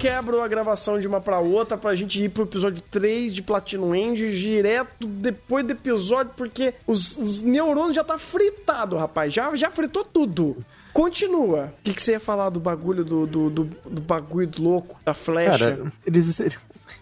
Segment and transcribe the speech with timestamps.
[0.00, 3.94] quebro a gravação de uma pra outra pra gente ir pro episódio 3 de Platinum
[3.94, 9.32] End direto depois do episódio, porque os, os neurônios já tá fritado, rapaz.
[9.32, 10.56] Já, já fritou tudo.
[10.94, 11.72] Continua.
[11.80, 15.12] O que, que você ia falar do bagulho do, do, do, do bagulho louco, da
[15.12, 15.76] flecha?
[15.76, 16.40] Cara, eles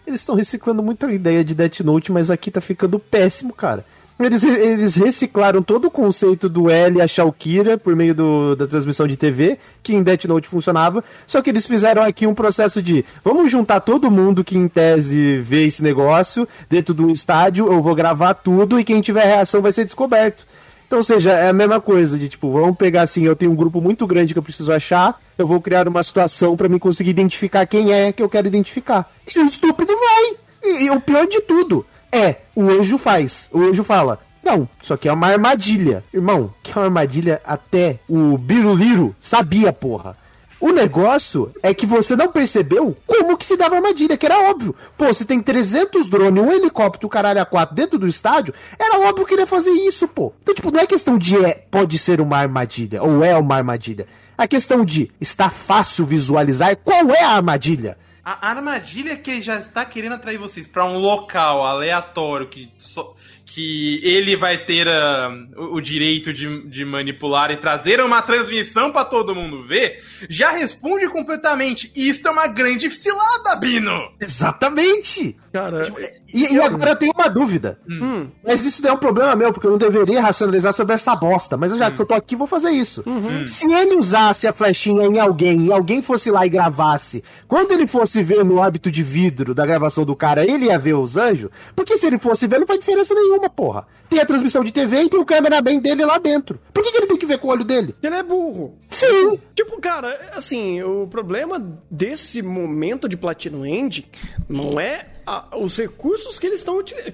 [0.05, 3.85] eles estão reciclando muito a ideia de Death Note, mas aqui tá ficando péssimo, cara.
[4.19, 9.07] Eles, eles reciclaram todo o conceito do L a Shulkira por meio do, da transmissão
[9.07, 13.05] de TV, que em Death Note funcionava, só que eles fizeram aqui um processo de
[13.23, 17.81] vamos juntar todo mundo que em tese vê esse negócio dentro de um estádio, eu
[17.81, 20.45] vou gravar tudo e quem tiver reação vai ser descoberto.
[20.85, 23.55] Então, ou seja, é a mesma coisa de tipo, vamos pegar assim, eu tenho um
[23.55, 27.11] grupo muito grande que eu preciso achar, eu vou criar uma situação para mim conseguir
[27.11, 29.09] identificar quem é que eu quero identificar.
[29.33, 30.35] E o estúpido vai!
[30.61, 33.49] E, e o pior de tudo, é, o anjo faz.
[33.51, 36.03] O anjo fala: Não, isso aqui é uma armadilha.
[36.13, 40.17] Irmão, que é uma armadilha até o Biruliro sabia, porra.
[40.59, 44.75] O negócio é que você não percebeu como que se dava armadilha, que era óbvio.
[44.97, 49.25] Pô, você tem 300 drones, um helicóptero, caralho a quatro dentro do estádio, era óbvio
[49.25, 50.33] que ele ia fazer isso, pô.
[50.41, 54.05] Então, tipo, não é questão de é, pode ser uma armadilha, ou é uma armadilha.
[54.37, 57.97] A questão de está fácil visualizar qual é a armadilha.
[58.23, 63.15] A armadilha que ele já está querendo atrair vocês para um local aleatório que só,
[63.53, 68.91] que ele vai ter uh, o, o, direito de, de, manipular e trazer uma transmissão
[68.91, 71.91] para todo mundo ver, já responde completamente.
[71.95, 74.11] Isto é uma grande cilada, Bino!
[74.21, 75.35] Exatamente!
[75.51, 75.99] Cara, tipo,
[76.31, 77.79] e, e, agora eu tenho uma dúvida.
[77.89, 77.99] Hum.
[78.03, 78.27] hum.
[78.45, 81.57] Mas isso não é um problema meu, porque eu não deveria racionalizar sobre essa bosta.
[81.57, 81.95] Mas já hum.
[81.95, 83.03] que eu tô aqui, vou fazer isso.
[83.05, 83.41] Uhum.
[83.41, 83.47] Hum.
[83.47, 87.87] Se ele usasse a flechinha em alguém e alguém fosse lá e gravasse, quando ele
[87.87, 91.49] fosse ver no hábito de vidro da gravação do cara, ele ia ver os anjos?
[91.75, 93.87] Porque se ele fosse ver, não faz diferença nenhuma nenhuma, porra.
[94.09, 96.59] Tem a transmissão de TV e tem o câmera bem dele lá dentro.
[96.73, 97.95] Por que, que ele tem que ver com o olho dele?
[98.03, 98.77] Ele é burro.
[98.89, 99.39] Sim.
[99.55, 104.05] Tipo, cara, assim, o problema desse momento de Platinum End
[104.47, 106.65] não é a, os recursos que, eles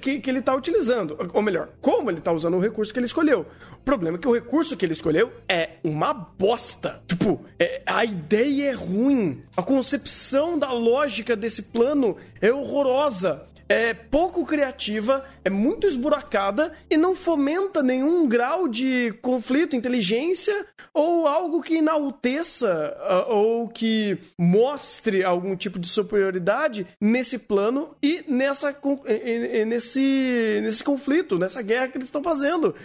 [0.02, 1.18] que, que ele está utilizando.
[1.34, 3.46] Ou melhor, como ele está usando o recurso que ele escolheu.
[3.74, 7.02] O problema é que o recurso que ele escolheu é uma bosta.
[7.06, 9.44] Tipo, é, a ideia é ruim.
[9.56, 16.98] A concepção da lógica desse plano é horrorosa é pouco criativa, é muito esburacada e
[16.98, 25.24] não fomenta nenhum grau de conflito, inteligência ou algo que enalteça uh, ou que mostre
[25.24, 28.76] algum tipo de superioridade nesse plano e nessa
[29.66, 32.76] nesse nesse conflito, nessa guerra que eles estão fazendo.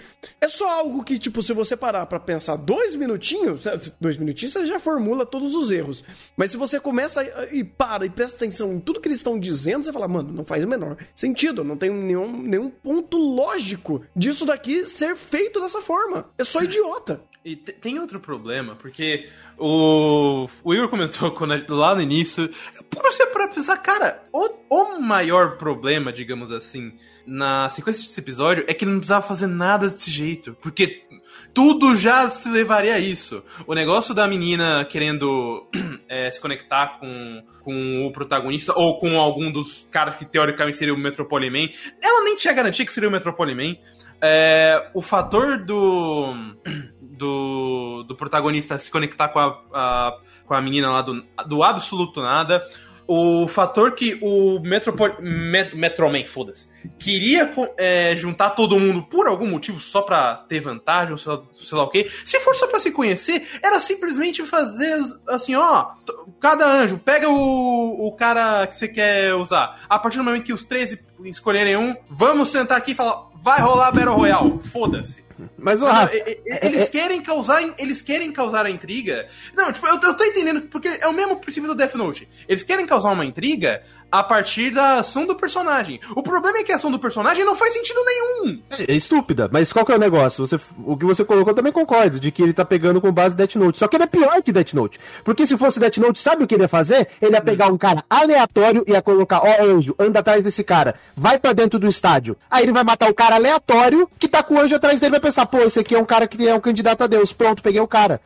[0.40, 3.64] É só algo que tipo se você parar para pensar dois minutinhos,
[4.00, 6.02] dois minutinhos você já formula todos os erros.
[6.36, 9.84] Mas se você começa e para e presta atenção em tudo que eles estão dizendo,
[9.84, 11.62] você fala, mano, não faz menor sentido.
[11.64, 16.30] Não tem nenhum, nenhum ponto lógico disso daqui ser feito dessa forma.
[16.38, 17.22] É só idiota.
[17.42, 22.50] E tem outro problema, porque o, o Igor comentou quando, lá no início.
[22.94, 26.92] Comecei para pensar, cara, o, o maior problema, digamos assim,
[27.26, 30.56] na sequência desse episódio é que não precisava fazer nada desse jeito.
[30.60, 31.04] Porque
[31.52, 33.42] tudo já se levaria a isso.
[33.66, 35.66] O negócio da menina querendo
[36.08, 40.94] é, se conectar com, com o protagonista ou com algum dos caras que teoricamente seria
[40.94, 41.68] o Metropolis Man,
[42.02, 43.76] ela nem tinha garantia que seria o Metropolis Man.
[44.22, 46.34] É, o fator do,
[47.00, 52.20] do, do protagonista se conectar com a, a, com a menina lá do, do absoluto
[52.20, 52.64] nada
[53.12, 55.16] o fator que o Metropol...
[55.20, 55.74] Met...
[55.74, 61.18] Metroman, foda-se, queria é, juntar todo mundo por algum motivo só pra ter vantagem, ou
[61.18, 62.08] sei lá, sei lá o quê.
[62.24, 65.90] Se for só pra se conhecer, era simplesmente fazer assim, ó,
[66.38, 69.84] cada anjo, pega o, o cara que você quer usar.
[69.88, 73.60] A partir do momento que os 13 escolherem um, vamos sentar aqui e falar, vai
[73.60, 75.24] rolar Battle Royale, foda-se.
[75.58, 79.28] Mas, ó, Rafa, eles é, é, querem causar, eles querem causar a intriga.
[79.54, 82.28] Não, tipo, eu, eu tô entendendo porque é o mesmo princípio do Death Note.
[82.48, 86.00] Eles querem causar uma intriga a partir da ação do personagem.
[86.14, 88.60] O problema é que a ação do personagem não faz sentido nenhum.
[88.70, 90.46] É, é estúpida, mas qual que é o negócio?
[90.46, 93.36] Você, o que você colocou eu também concordo, de que ele tá pegando com base
[93.36, 93.78] Death Note.
[93.78, 94.98] Só que ele é pior que Death Note.
[95.24, 97.08] Porque se fosse Death Note, sabe o que ele ia fazer?
[97.20, 100.64] Ele ia pegar um cara aleatório e ia colocar, ó oh, anjo, anda atrás desse
[100.64, 102.36] cara, vai para dentro do estádio.
[102.50, 105.20] Aí ele vai matar o cara aleatório que tá com o anjo atrás dele vai
[105.20, 107.32] pensar, pô, esse aqui é um cara que é um candidato a Deus.
[107.32, 108.20] Pronto, peguei o cara.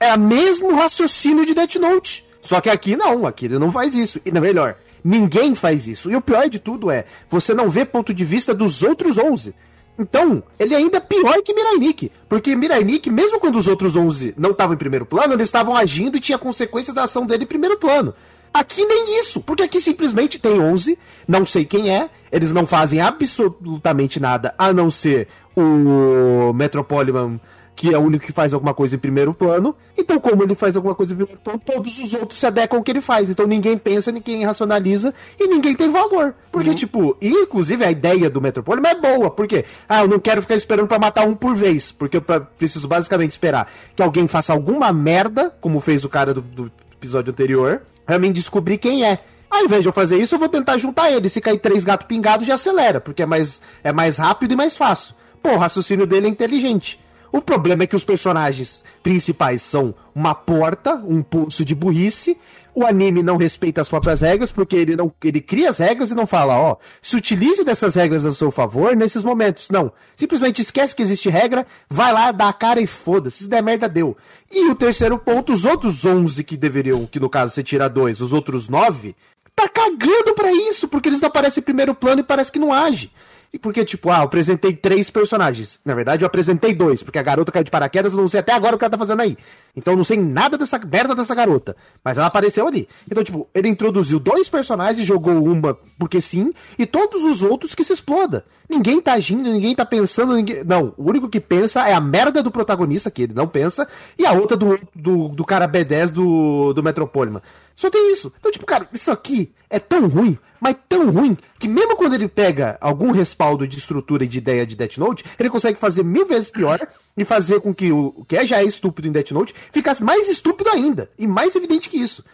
[0.00, 2.26] É o mesmo raciocínio de Death Note.
[2.42, 4.20] Só que aqui não, aqui ele não faz isso.
[4.24, 6.10] E não, melhor, Ninguém faz isso.
[6.10, 9.54] E o pior de tudo é, você não vê ponto de vista dos outros 11.
[9.98, 12.12] Então, ele é ainda pior que Mirainik.
[12.28, 16.16] Porque Mirainik, mesmo quando os outros 11 não estavam em primeiro plano, eles estavam agindo
[16.16, 18.14] e tinha consequência da ação dele em primeiro plano.
[18.54, 23.00] Aqui nem isso, porque aqui simplesmente tem 11, não sei quem é, eles não fazem
[23.00, 27.38] absolutamente nada a não ser o Metropolitan
[27.78, 29.72] que é o único que faz alguma coisa em primeiro plano.
[29.96, 32.82] Então, como ele faz alguma coisa em primeiro plano, todos os outros se adequam ao
[32.82, 33.30] que ele faz.
[33.30, 36.34] Então, ninguém pensa, ninguém racionaliza e ninguém tem valor.
[36.50, 36.74] Porque, uhum.
[36.74, 39.30] tipo, e, inclusive a ideia do Metropolitan é boa.
[39.30, 41.92] Porque, ah, eu não quero ficar esperando para matar um por vez.
[41.92, 42.22] Porque eu
[42.58, 47.30] preciso basicamente esperar que alguém faça alguma merda, como fez o cara do, do episódio
[47.30, 49.20] anterior, pra mim descobrir quem é.
[49.48, 51.28] Ao invés de eu fazer isso, eu vou tentar juntar ele.
[51.28, 54.76] Se cair três gatos pingados, já acelera, porque é mais, é mais rápido e mais
[54.76, 55.14] fácil.
[55.40, 56.98] Pô, o raciocínio dele é inteligente.
[57.30, 62.38] O problema é que os personagens principais são uma porta, um pulso de burrice.
[62.74, 66.14] O anime não respeita as próprias regras, porque ele não ele cria as regras e
[66.14, 69.68] não fala, ó, se utilize dessas regras a seu favor nesses momentos.
[69.68, 69.92] Não.
[70.16, 73.44] Simplesmente esquece que existe regra, vai lá, dá a cara e foda-se.
[73.44, 74.16] Se der merda, deu.
[74.50, 78.20] E o terceiro ponto, os outros 11 que deveriam, que no caso você tira dois,
[78.20, 79.14] os outros nove,
[79.54, 82.72] tá cagando pra isso, porque eles não aparecem em primeiro plano e parece que não
[82.72, 83.10] age.
[83.52, 85.80] E porque, tipo, ah, eu apresentei três personagens.
[85.82, 88.52] Na verdade, eu apresentei dois, porque a garota caiu de paraquedas, eu não sei até
[88.52, 89.38] agora o que ela tá fazendo aí.
[89.74, 91.74] Então eu não sei nada dessa merda dessa garota.
[92.04, 92.86] Mas ela apareceu ali.
[93.10, 97.82] Então, tipo, ele introduziu dois personagens, jogou uma porque sim, e todos os outros que
[97.82, 98.44] se exploda.
[98.68, 100.62] Ninguém tá agindo, ninguém tá pensando, ninguém...
[100.62, 104.26] Não, o único que pensa é a merda do protagonista, que ele não pensa, e
[104.26, 107.40] a outra do, do, do cara B10 do, do Metropolitan.
[107.74, 108.30] Só tem isso.
[108.38, 112.28] Então, tipo, cara, isso aqui é tão ruim, mas tão ruim, que mesmo quando ele
[112.28, 116.26] pega algum respaldo de estrutura e de ideia de Death Note, ele consegue fazer mil
[116.26, 116.80] vezes pior
[117.16, 120.70] e fazer com que o que já é estúpido em Death Note ficasse mais estúpido
[120.70, 121.10] ainda.
[121.18, 122.24] E mais evidente que isso.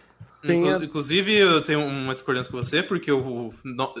[0.83, 3.53] Inclusive, eu tenho uma discordância com você, porque eu.
[3.63, 3.93] Não,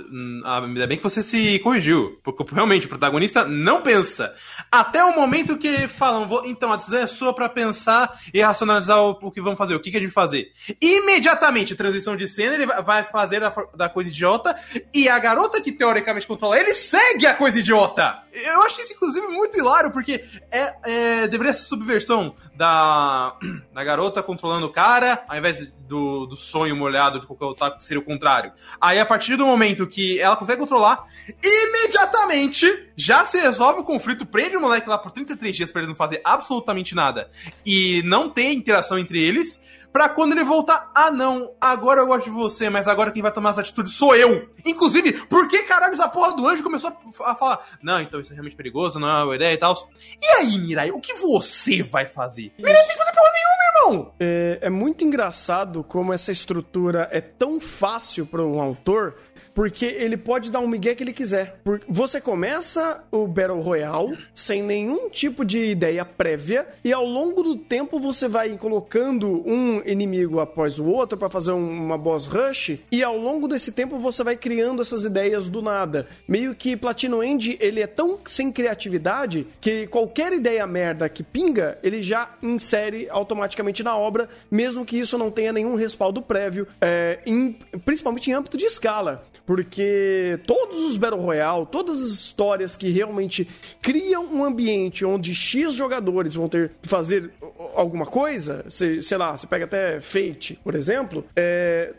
[0.43, 2.19] ainda bem que você se corrigiu.
[2.23, 4.33] Porque realmente o protagonista não pensa.
[4.71, 9.01] Até o momento que falam, vou, então a decisão é sua pra pensar e racionalizar
[9.01, 10.51] o, o que vamos fazer, o que, que a gente vai fazer.
[10.81, 13.41] Imediatamente, transição de cena, ele vai fazer
[13.75, 14.55] da coisa idiota
[14.93, 18.23] e a garota que teoricamente controla ele segue a coisa idiota.
[18.33, 23.35] Eu acho isso, inclusive, muito hilário, porque é, é deveria ser subversão da,
[23.73, 27.85] da garota controlando o cara, ao invés do, do sonho molhado de qualquer otaku, que
[27.85, 28.51] seria o contrário.
[28.79, 31.05] Aí, a partir do momento que ela consegue controlar,
[31.43, 35.89] imediatamente já se resolve o conflito, prende o moleque lá por 33 dias pra ele
[35.89, 37.29] não fazer absolutamente nada
[37.65, 39.61] e não ter interação entre eles
[39.95, 43.31] pra quando ele voltar, ah não, agora eu gosto de você, mas agora quem vai
[43.31, 44.49] tomar as atitudes sou eu.
[44.65, 46.91] Inclusive, por que caralho essa porra do anjo começou
[47.23, 49.73] a falar, não, então isso é realmente perigoso, não é uma boa ideia e tal.
[50.21, 52.51] E aí, Mirai, o que você vai fazer?
[52.57, 54.13] Mirai não tem que fazer porra nenhuma, irmão!
[54.19, 59.15] É, é muito engraçado como essa estrutura é tão fácil para um autor
[59.55, 61.61] porque ele pode dar um migué que ele quiser.
[61.87, 67.55] Você começa o Battle Royale sem nenhum tipo de ideia prévia e ao longo do
[67.57, 73.01] tempo você vai colocando um inimigo após o outro para fazer uma boss rush e
[73.01, 76.07] ao longo desse tempo você vai criando essas ideias do nada.
[76.27, 81.77] Meio que Platino End, ele é tão sem criatividade que qualquer ideia merda que pinga,
[81.81, 87.19] ele já insere automaticamente na obra, mesmo que isso não tenha nenhum respaldo prévio, é,
[87.25, 87.53] em,
[87.85, 93.47] principalmente em âmbito de escala porque todos os Battle Royale, todas as histórias que realmente
[93.81, 97.31] criam um ambiente onde X jogadores vão ter que fazer
[97.75, 101.93] alguma coisa, sei, sei lá, você pega até Fate, por exemplo, é,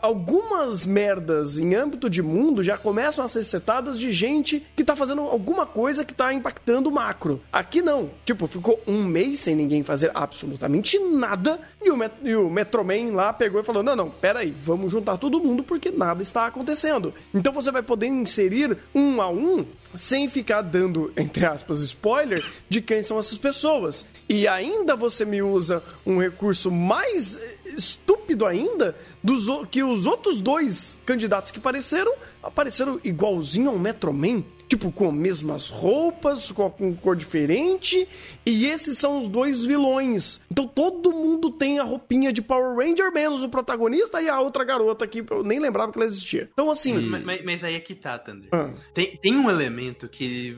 [0.00, 4.96] algumas merdas em âmbito de mundo já começam a ser setadas de gente que tá
[4.96, 7.42] fazendo alguma coisa que tá impactando o macro.
[7.52, 8.10] Aqui não.
[8.24, 13.12] Tipo, ficou um mês sem ninguém fazer absolutamente nada e o, Met e o Metroman
[13.12, 16.46] lá pegou e falou: não, não, pera aí, vamos juntar todo mundo porque nada está
[16.46, 16.69] acontecendo.
[17.34, 22.80] Então você vai poder inserir um a um sem ficar dando, entre aspas, spoiler de
[22.80, 24.06] quem são essas pessoas.
[24.28, 30.96] E ainda você me usa um recurso mais estúpido ainda dos, que os outros dois
[31.04, 32.12] candidatos que apareceram
[32.42, 38.06] apareceram igualzinho ao Metroman tipo, com as mesmas roupas, com, com cor diferente,
[38.46, 40.40] e esses são os dois vilões.
[40.48, 44.62] Então todo mundo tem a roupinha de Power Ranger, menos o protagonista e a outra
[44.62, 46.48] garota que eu nem lembrava que ela existia.
[46.52, 46.96] Então, assim.
[47.00, 48.48] Mas, mas, mas aí é que tá, Thunder.
[48.52, 48.70] Ah.
[48.94, 50.56] Tem, tem um elemento que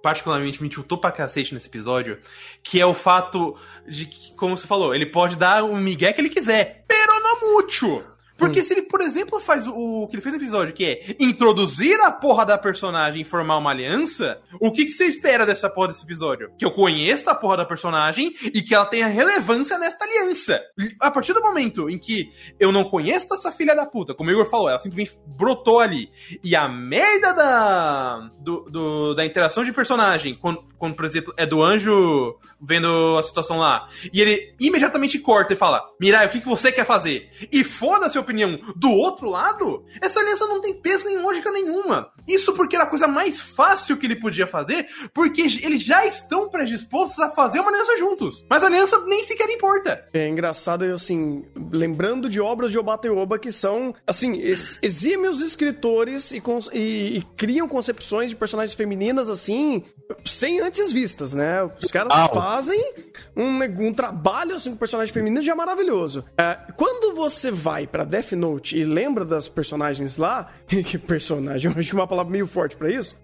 [0.00, 2.18] particularmente me tiltou pra cacete nesse episódio,
[2.62, 6.20] que é o fato de que, como você falou, ele pode dar o migué que
[6.20, 8.04] ele quiser, pero no mucho.
[8.40, 8.64] Porque hum.
[8.64, 12.00] se ele, por exemplo, faz o, o, que ele fez no episódio, que é introduzir
[12.00, 15.88] a porra da personagem e formar uma aliança, o que, que você espera dessa porra
[15.88, 16.50] desse episódio?
[16.56, 20.58] Que eu conheça a porra da personagem e que ela tenha relevância nesta aliança.
[21.02, 24.32] A partir do momento em que eu não conheço essa filha da puta, como o
[24.32, 26.10] Igor falou, ela simplesmente brotou ali.
[26.42, 31.44] E a merda da, do, do da interação de personagem, quando, quando, por exemplo, é
[31.44, 36.40] do anjo vendo a situação lá, e ele imediatamente corta e fala: Mirai, o que,
[36.40, 37.30] que você quer fazer?
[37.52, 42.10] E foda-se o opinião do outro lado, essa aliança não tem peso nem lógica nenhuma.
[42.26, 46.48] Isso porque era a coisa mais fácil que ele podia fazer, porque eles já estão
[46.48, 48.44] predispostos a fazer uma aliança juntos.
[48.48, 50.08] Mas a aliança nem sequer importa.
[50.12, 55.40] É engraçado, assim, lembrando de obras de Obata e Oba que são, assim, ex exímios
[55.40, 59.84] escritores e, e, e, criam concepções de personagens femininas, assim,
[60.24, 61.64] sem antes vistas, né?
[61.82, 62.12] Os caras
[62.50, 62.94] fazem
[63.36, 66.24] um, um, trabalho, assim, com personagem feminino já maravilhoso.
[66.36, 71.78] É, quando você vai pra Death Note e lembra das personagens lá, que personagem, eu
[71.78, 73.16] acho uma palavra meio forte para isso,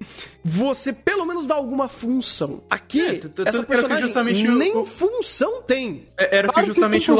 [0.45, 2.63] você pelo menos dá alguma função.
[2.71, 4.13] Aqui, é, essa personagem
[4.57, 6.07] nem função tem.
[6.17, 7.17] É, era que justamente o,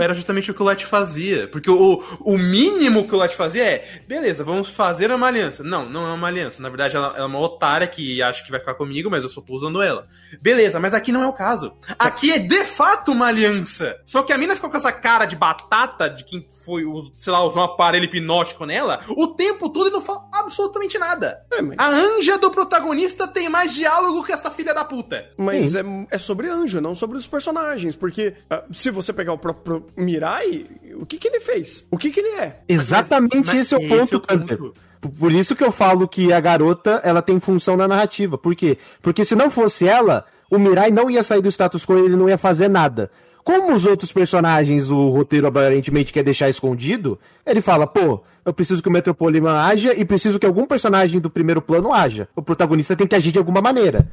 [0.00, 1.48] era justamente o que o Light fazia.
[1.48, 5.62] Porque o, o mínimo que o Light fazia é: beleza, vamos fazer uma aliança.
[5.62, 6.62] Não, não é uma aliança.
[6.62, 9.28] Na verdade, ela, ela é uma otária que acha que vai ficar comigo, mas eu
[9.28, 10.06] só tô usando ela.
[10.40, 11.72] Beleza, mas aqui não é o caso.
[11.98, 13.96] Aqui é de fato uma aliança.
[14.04, 16.84] Só que a mina ficou com essa cara de batata de quem foi,
[17.16, 21.44] sei lá, usou um aparelho hipnótico nela o tempo todo e não fala absolutamente nada.
[21.50, 21.76] É, mas...
[21.78, 25.26] A anja do protagonista tem mais diálogo que esta filha da puta.
[25.36, 27.96] Mas é, é, sobre anjo, não sobre os personagens.
[27.96, 29.61] Porque uh, se você pegar o próprio
[29.96, 31.86] Mirai, o que, que ele fez?
[31.90, 32.60] O que, que ele é?
[32.68, 34.58] Exatamente mas, mas esse é o ponto, Tanter.
[35.04, 38.38] É Por isso que eu falo que a garota ela tem função na narrativa.
[38.38, 38.78] Por quê?
[39.00, 42.16] Porque se não fosse ela, o Mirai não ia sair do status quo e ele
[42.16, 43.10] não ia fazer nada.
[43.44, 48.82] Como os outros personagens o roteiro aparentemente quer deixar escondido, ele fala, pô, eu preciso
[48.82, 52.28] que o Metropoliman haja e preciso que algum personagem do primeiro plano haja.
[52.36, 54.08] O protagonista tem que agir de alguma maneira.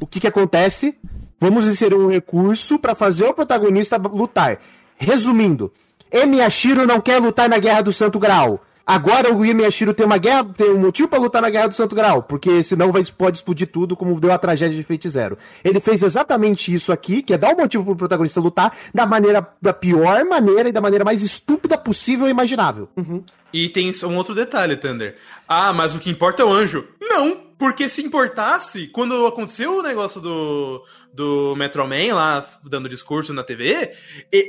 [0.00, 0.96] O que que acontece?
[1.38, 4.58] Vamos inserir um recurso para fazer o protagonista lutar.
[4.96, 5.72] Resumindo,
[6.10, 8.60] Emiashiro não quer lutar na Guerra do Santo Grau.
[8.86, 11.94] Agora o Yamashiro tem uma guerra, tem um motivo para lutar na Guerra do Santo
[11.94, 15.38] Grau, porque senão vai, pode explodir tudo, como deu a tragédia de Fate Zero.
[15.64, 19.46] Ele fez exatamente isso aqui, que é dar um motivo pro protagonista lutar da maneira,
[19.60, 22.88] da pior maneira e da maneira mais estúpida possível e imaginável.
[22.96, 23.22] Uhum.
[23.52, 25.16] E tem um outro detalhe, Thunder.
[25.46, 26.86] Ah, mas o que importa é o anjo.
[27.00, 27.52] Não!
[27.58, 30.82] Porque se importasse, quando aconteceu o negócio do,
[31.12, 33.92] do Metro Man lá dando discurso na TV,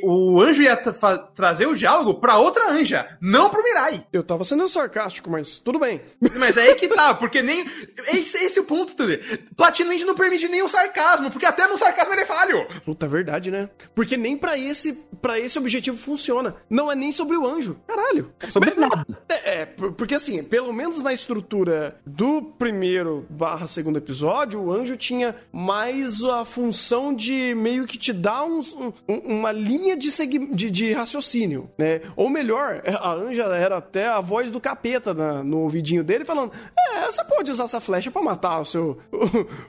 [0.03, 4.05] o anjo ia trazer o diálogo pra outra anja, não pro Mirai.
[4.11, 6.01] Eu tava sendo sarcástico, mas tudo bem.
[6.37, 7.65] Mas é aí que tá, porque nem.
[8.11, 9.19] Esse, esse é o ponto, entendeu?
[9.55, 12.67] Platinum não permite nem o sarcasmo, porque até no sarcasmo ele é falho.
[12.83, 13.69] Puta, é verdade, né?
[13.93, 16.55] Porque nem pra esse, pra esse objetivo funciona.
[16.69, 17.77] Não é nem sobre o anjo.
[17.87, 18.33] Caralho.
[18.39, 19.05] É sobre nada.
[19.29, 24.97] É, é, porque assim, pelo menos na estrutura do primeiro barra segundo episódio, o anjo
[24.97, 28.61] tinha mais a função de meio que te dar um,
[29.09, 30.09] um, uma linha de,
[30.51, 32.01] de, de, raciocínio, né?
[32.15, 36.51] Ou melhor, a Anja era até a voz do capeta na, no ouvidinho dele falando:
[36.77, 38.99] É, você pode usar essa flecha para matar o seu,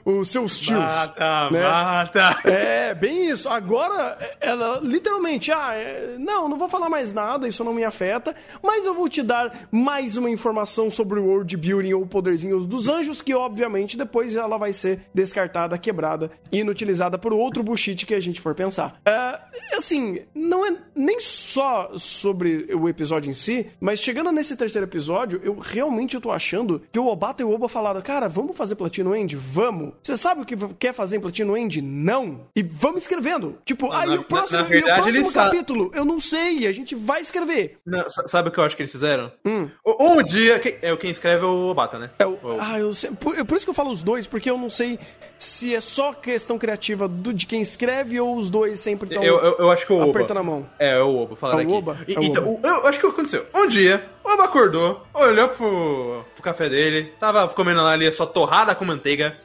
[0.05, 0.77] o, os seus tios.
[0.77, 1.63] Mata, né?
[1.63, 2.37] mata.
[2.45, 3.49] É, bem isso.
[3.49, 8.35] Agora, ela literalmente, ah, é, não, não vou falar mais nada, isso não me afeta,
[8.61, 12.59] mas eu vou te dar mais uma informação sobre o world building ou o poderzinho
[12.59, 18.05] dos anjos, que obviamente depois ela vai ser descartada, quebrada, inutilizada utilizada por outro bullshit
[18.05, 18.99] que a gente for pensar.
[19.07, 24.85] Uh, assim, não é nem só sobre o episódio em si, mas chegando nesse terceiro
[24.85, 28.75] episódio, eu realmente tô achando que o Obata e o Oba falaram, cara, vamos fazer
[28.75, 29.35] Platino End?
[29.35, 29.93] Vamos.
[30.01, 31.81] Você sabe o que quer fazer em Platino End?
[31.81, 32.47] Não.
[32.55, 33.57] E vamos escrevendo.
[33.65, 36.71] Tipo, aí ah, o próximo, na, na verdade, o próximo capítulo, eu não sei, a
[36.71, 37.77] gente vai escrever.
[37.85, 39.31] Não, sabe o que eu acho que eles fizeram?
[39.45, 39.69] Hum.
[39.99, 42.09] Um dia, quem, é, quem escreve é o Obata, né?
[42.19, 44.57] É o, ah, eu sei, por, por isso que eu falo os dois, porque eu
[44.57, 44.99] não sei
[45.37, 49.37] se é só questão criativa do, de quem escreve ou os dois sempre estão eu,
[49.39, 50.09] eu, eu, acho que o Oba.
[50.09, 50.67] apertando a mão?
[50.79, 51.93] É, é o Oba, falando é o Oba?
[52.01, 52.17] aqui.
[52.17, 52.67] É então, Oba.
[52.67, 53.45] eu acho que aconteceu?
[53.53, 58.11] Um dia, o Oba acordou, olhou pro, pro café dele, tava comendo lá ali a
[58.11, 59.37] sua torrada com manteiga.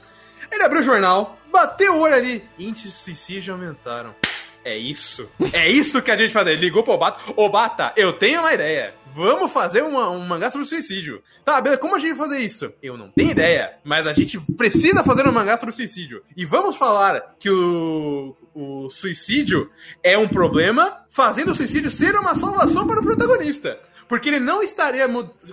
[0.50, 4.14] Ele abriu o jornal, bateu o olho ali, índices de suicídio aumentaram.
[4.64, 5.28] É isso.
[5.52, 6.46] É isso que a gente faz.
[6.46, 7.20] Ele ligou pro Obata.
[7.36, 8.94] Obata, eu tenho uma ideia.
[9.14, 11.22] Vamos fazer uma, um mangá sobre suicídio.
[11.44, 12.72] Tá, beleza, como a gente vai fazer isso?
[12.82, 16.22] Eu não tenho ideia, mas a gente precisa fazer um mangá sobre suicídio.
[16.36, 19.70] E vamos falar que o, o suicídio
[20.02, 23.80] é um problema, fazendo o suicídio ser uma salvação para o protagonista.
[24.08, 25.06] Porque ele não estaria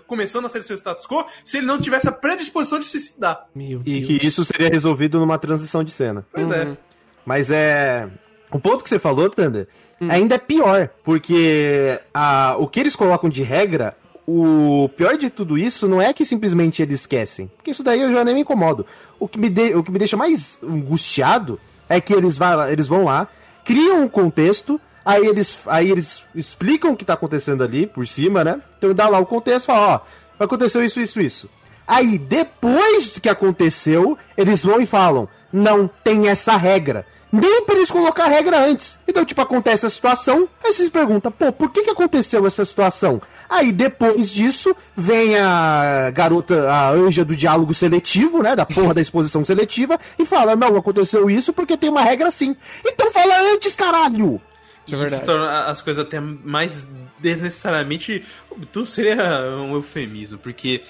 [0.08, 3.46] começando a ser seu status quo se ele não tivesse a predisposição de se suicidar.
[3.54, 6.26] Meu e que isso seria resolvido numa transição de cena.
[6.32, 6.64] Pois é.
[6.64, 6.72] uhum.
[6.74, 6.78] é.
[7.24, 8.10] Mas é.
[8.52, 9.68] O ponto que você falou, Thunder,
[10.02, 10.08] hum.
[10.10, 15.58] ainda é pior, porque a, o que eles colocam de regra, o pior de tudo
[15.58, 18.86] isso não é que simplesmente eles esquecem, porque isso daí eu já nem me incomodo.
[19.20, 22.88] O que me, de, o que me deixa mais angustiado é que eles, vai, eles
[22.88, 23.28] vão lá,
[23.66, 28.44] criam um contexto, aí eles, aí eles explicam o que tá acontecendo ali por cima,
[28.44, 28.62] né?
[28.78, 31.50] Então dá lá o contexto e fala, ó, aconteceu isso, isso, isso.
[31.88, 37.06] Aí, depois que aconteceu, eles vão e falam, não tem essa regra.
[37.32, 39.00] Nem pra eles colocar a regra antes.
[39.08, 42.64] Então, tipo, acontece a situação, aí você se pergunta, pô, por que que aconteceu essa
[42.64, 43.22] situação?
[43.50, 49.02] Aí, depois disso, vem a garota, a anja do diálogo seletivo, né, da porra da
[49.02, 52.56] exposição seletiva, e fala, não, aconteceu isso porque tem uma regra assim.
[52.86, 54.42] Então fala antes, caralho!
[54.86, 55.26] Isso é verdade.
[55.26, 56.88] torna as coisas até mais
[57.20, 58.26] desnecessariamente.
[58.72, 59.18] Tudo seria
[59.60, 60.84] um eufemismo, porque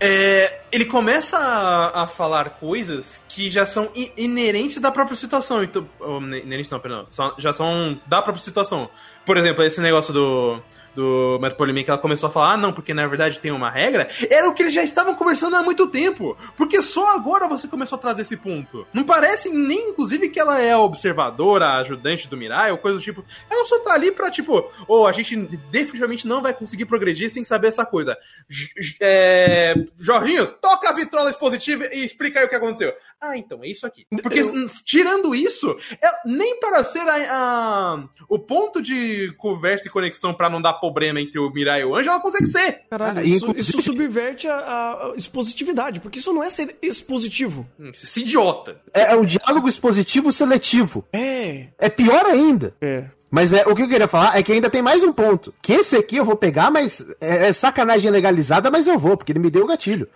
[0.00, 5.62] é, ele começa a, a falar coisas que já são inerentes da própria situação.
[5.62, 7.06] Então, oh, ne- inerentes não, perdão.
[7.08, 8.90] Só- já são da própria situação.
[9.24, 10.60] Por exemplo, esse negócio do.
[10.92, 13.70] Do Matt Polimin, que ela começou a falar, ah, não, porque na verdade tem uma
[13.70, 16.36] regra, era o que eles já estavam conversando há muito tempo.
[16.56, 18.84] Porque só agora você começou a trazer esse ponto.
[18.92, 23.24] Não parece nem, inclusive, que ela é observadora, ajudante do Mirai, ou coisa do tipo.
[23.48, 25.36] Ela só tá ali pra, tipo, ou a gente
[25.70, 28.18] definitivamente não vai conseguir progredir sem saber essa coisa.
[28.48, 32.92] J- é, Jorginho, toca a vitrola expositiva e explica aí o que aconteceu.
[33.20, 34.06] Ah, então, é isso aqui.
[34.22, 39.90] Porque, Eu- tirando isso, é- nem para ser a- a- o ponto de conversa e
[39.90, 42.86] conexão pra não dar problema entre o Mirai e o Anjo, ela consegue ser.
[42.88, 47.68] Caralho, Ah, isso, inclusive- isso subverte a, a expositividade, porque isso não é ser expositivo.
[47.78, 48.80] Hum, Esse idiota.
[48.94, 51.04] É, é um diálogo expositivo seletivo.
[51.12, 51.68] É.
[51.78, 52.74] É pior ainda.
[52.80, 53.04] É.
[53.30, 55.54] Mas é, o que eu queria falar é que ainda tem mais um ponto.
[55.62, 59.30] Que esse aqui eu vou pegar, mas é, é sacanagem legalizada, mas eu vou, porque
[59.32, 60.08] ele me deu o gatilho.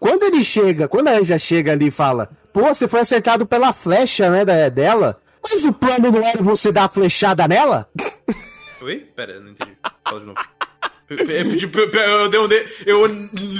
[0.00, 3.72] Quando ele chega, quando a Anja chega ali e fala, pô, você foi acertado pela
[3.72, 7.88] flecha, né, da- dela, mas o plano não era você dar a flechada nela?
[8.82, 8.98] Oi?
[9.14, 9.76] Pera, não entendi.
[10.04, 10.38] Fala de novo.
[11.18, 12.50] Eu, eu, eu,
[12.86, 13.08] eu, eu,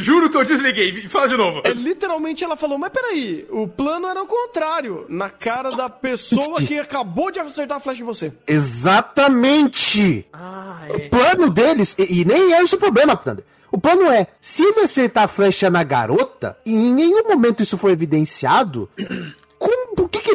[0.01, 0.97] juro que eu desliguei.
[1.09, 1.61] Fala de novo.
[1.65, 6.61] É, literalmente ela falou, mas peraí, o plano era o contrário, na cara da pessoa
[6.61, 8.33] que acabou de acertar a flecha em você.
[8.47, 10.27] Exatamente!
[10.33, 13.45] Ah, O plano deles, e, e nem é esse o problema, Thunder.
[13.71, 17.79] O plano é, se ele acertar a flecha na garota, e em nenhum momento isso
[17.79, 18.89] foi evidenciado,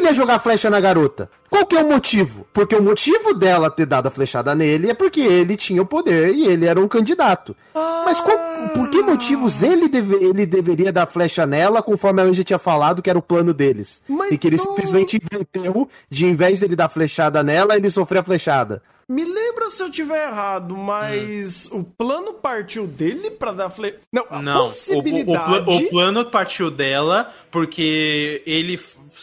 [0.00, 1.30] ele ia jogar flecha na garota?
[1.50, 2.46] Qual que é o motivo?
[2.52, 6.34] Porque o motivo dela ter dado a flechada nele é porque ele tinha o poder
[6.34, 7.56] e ele era um candidato.
[7.74, 8.38] Mas qual-
[8.74, 13.00] por que motivos ele, deve- ele deveria dar flecha nela, conforme a Anja tinha falado
[13.02, 14.02] que era o plano deles?
[14.08, 17.90] Mas e que ele então- simplesmente inverteu, de em vez dele dar flechada nela, ele
[17.90, 18.82] sofreu a flechada.
[19.08, 23.98] Me lembra se eu tiver errado, mas o plano partiu dele pra dar flecha.
[24.12, 25.64] Não, a Não, o, o- o, possibilidade.
[25.64, 28.78] pla- o plano partiu dela porque ele.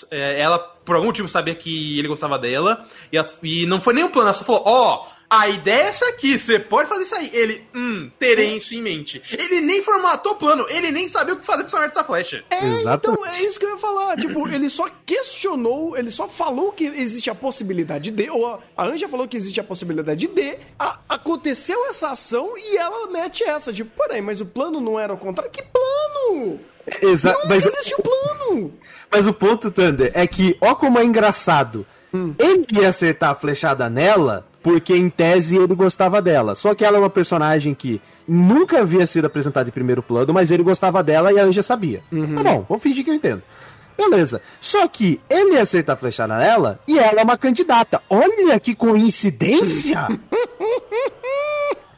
[0.09, 2.85] é, Ela, por algum motivo, sabia que ele gostava dela.
[3.11, 5.87] E, a- e não foi nem um plano, ela só falou: Ó, a ideia é
[5.87, 7.29] essa aqui, você pode fazer isso aí.
[7.33, 9.21] Ele, hum, terei isso em mente.
[9.31, 12.05] Ele nem formatou o plano, ele nem sabia o que fazer com essa merda dessa
[12.05, 12.43] flecha.
[12.49, 12.57] É,
[12.93, 14.17] então é isso que eu ia falar.
[14.17, 18.85] Tipo, ele só questionou, ele só falou que existe a possibilidade de, ou a, a
[18.85, 23.73] Anja falou que existe a possibilidade de, a- aconteceu essa ação e ela mete essa.
[23.73, 25.51] Tipo, peraí, mas o plano não era o contrário?
[25.51, 26.59] Que plano?
[27.01, 28.73] Exa Não mas, existe o plano!
[29.11, 31.85] mas o ponto, Thunder, é que, ó como é engraçado.
[32.39, 36.55] Ele ia acertar a flechada nela, porque em tese ele gostava dela.
[36.55, 40.49] Só que ela é uma personagem que nunca havia sido apresentada em primeiro plano, mas
[40.49, 42.01] ele gostava dela e a Anja sabia.
[42.33, 43.43] Tá bom, vou fingir que eu entendo.
[43.95, 44.41] Beleza.
[44.59, 48.01] Só que ele ia acertar a flechada nela e ela é uma candidata.
[48.09, 50.07] Olha que coincidência!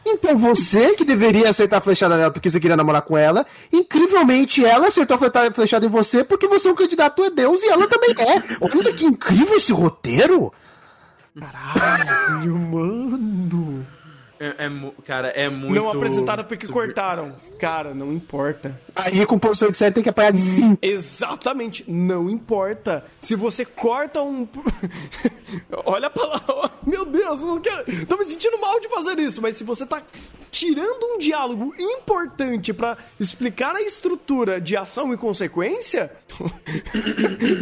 [0.09, 4.63] Então você que deveria acertar a flechada nela porque você queria namorar com ela, incrivelmente
[4.63, 7.87] ela acertou a flechada em você porque você é um candidato a Deus e ela
[7.87, 8.41] também é.
[8.61, 10.53] Olha que incrível esse roteiro!
[11.39, 13.66] Caralho, mano.
[14.39, 15.73] É, é cara, é muito.
[15.75, 17.31] Não apresentaram porque super- cortaram.
[17.59, 18.79] Cara, não importa.
[18.95, 20.77] Aí com posição de série tem que apanhar de 5.
[20.81, 23.05] Exatamente, não importa.
[23.21, 24.47] Se você corta um.
[25.85, 26.71] Olha a palavra.
[26.85, 28.05] Meu Deus, eu não quero.
[28.05, 30.01] Tô me sentindo mal de fazer isso, mas se você tá
[30.51, 36.11] tirando um diálogo importante pra explicar a estrutura de ação e consequência,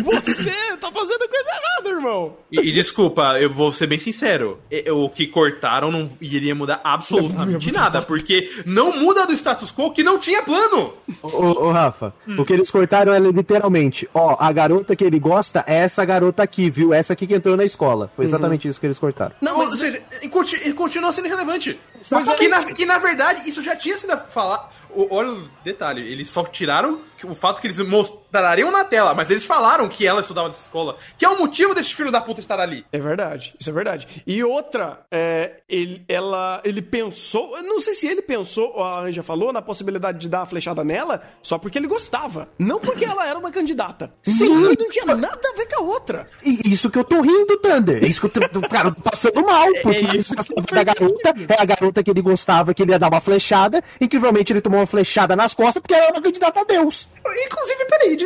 [0.04, 2.38] você tá fazendo coisa errada, irmão.
[2.52, 4.60] E, e desculpa, eu vou ser bem sincero.
[4.92, 10.04] O que cortaram não iria mudar absolutamente nada, porque não muda do status quo que
[10.04, 10.94] não tinha plano.
[11.22, 11.28] Ô,
[11.68, 15.76] ô, Rafa, o que eles cortaram é literalmente, ó, a garota que ele gosta é
[15.78, 16.94] essa garota aqui, viu?
[16.94, 18.12] Essa aqui que entrou na escola.
[18.16, 19.36] Foi exatamente isso que eles cortaram.
[19.42, 21.80] Não, Ou mas seja, e conti- e continua sendo irrelevante.
[22.00, 22.38] Exatamente.
[22.40, 24.70] Que na, que na verdade isso já tinha sido falado.
[25.12, 29.46] Olha o detalhe, eles só tiraram o fato que eles mostrariam na tela, mas eles
[29.46, 32.60] falaram que ela estudava nessa escola, que é o motivo desse filho da puta estar
[32.60, 32.86] ali.
[32.92, 34.24] É verdade, isso é verdade.
[34.26, 39.02] E outra, é, ele, ela, ele pensou, eu não sei se ele pensou, ou a
[39.02, 42.50] Anja falou, na possibilidade de dar a flechada nela, só porque ele gostava.
[42.58, 44.12] Não porque ela era uma candidata.
[44.24, 44.50] Sim.
[44.50, 46.28] Uma não tinha nada a ver com a outra.
[46.44, 48.04] E isso que eu tô rindo, Thunder.
[48.04, 49.68] É isso que eu tô, cara, eu tô passando mal.
[49.82, 50.34] Porque é isso
[50.72, 53.84] da garota, é a garota que ele gostava, que ele ia dar uma flechada.
[54.00, 57.08] Incrivelmente ele tomou uma flechada nas costas porque ela era uma candidata a Deus.
[57.34, 58.18] Inclusive, peraí,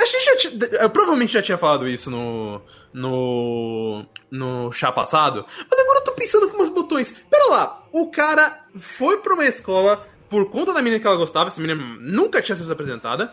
[0.00, 2.60] a gente já tinha, eu provavelmente já tinha falado isso no,
[2.92, 4.04] no.
[4.30, 5.44] no chá passado.
[5.70, 7.14] Mas agora eu tô pensando com meus botões.
[7.30, 10.06] Pera lá, o cara foi pra uma escola.
[10.28, 13.32] Por conta da menina que ela gostava, essa menina nunca tinha sido apresentada.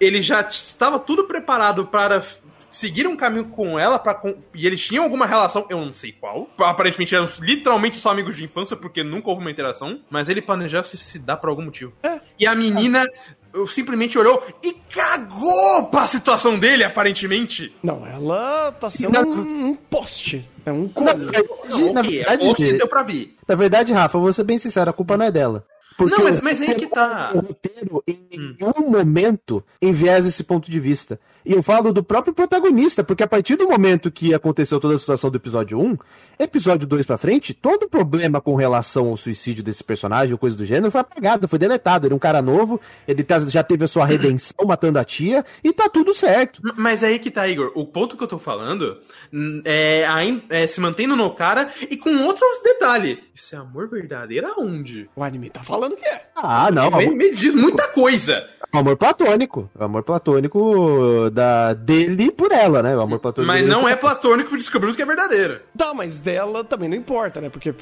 [0.00, 2.20] Ele já estava tudo preparado para
[2.72, 4.20] seguir um caminho com ela para
[4.54, 6.50] e eles tinham alguma relação, eu não sei qual.
[6.58, 10.84] Aparentemente eram literalmente só amigos de infância porque nunca houve uma interação, mas ele planejava
[10.84, 11.96] se suicidar por algum motivo.
[12.02, 12.20] É.
[12.40, 13.06] E a menina
[13.68, 17.74] simplesmente olhou e cagou pra situação dele, aparentemente.
[17.82, 19.28] Não, ela tá sendo Não.
[19.30, 20.48] um, um poste.
[20.64, 23.36] É um Na verdade, na verdade, hoje deu pra ver.
[23.48, 25.64] na verdade, Rafa, eu vou ser bem sincero, a culpa não é dela.
[25.96, 27.32] Porque Não, mas, o- mas aí que tá.
[27.34, 31.18] o roteiro, em nenhum momento, enviesa esse ponto de vista.
[31.44, 34.98] E eu falo do próprio protagonista, porque a partir do momento que aconteceu toda a
[34.98, 35.96] situação do episódio 1,
[36.38, 40.64] episódio 2 pra frente, todo problema com relação ao suicídio desse personagem ou coisa do
[40.64, 42.06] gênero foi apagado, foi deletado.
[42.06, 45.44] Ele é um cara novo, ele tá- já teve a sua redenção matando a tia,
[45.64, 46.62] e tá tudo certo.
[46.76, 47.72] Mas aí que tá, Igor.
[47.74, 48.98] O ponto que eu tô falando
[49.32, 50.04] hum, é,
[50.48, 53.18] é se mantendo no cara e com outros detalhes.
[53.34, 55.10] Isso é amor verdadeiro aonde?
[55.16, 56.22] O anime tá falando que é.
[56.36, 58.46] Ah, não, me, amor, me diz muita coisa.
[58.72, 59.70] amor platônico.
[59.78, 62.96] Amor platônico da, dele por ela, né?
[62.96, 65.60] O amor platônico Mas dele- não é platônico, descobrimos que é verdadeiro.
[65.76, 67.48] Tá, mas dela também não importa, né?
[67.50, 67.74] Porque.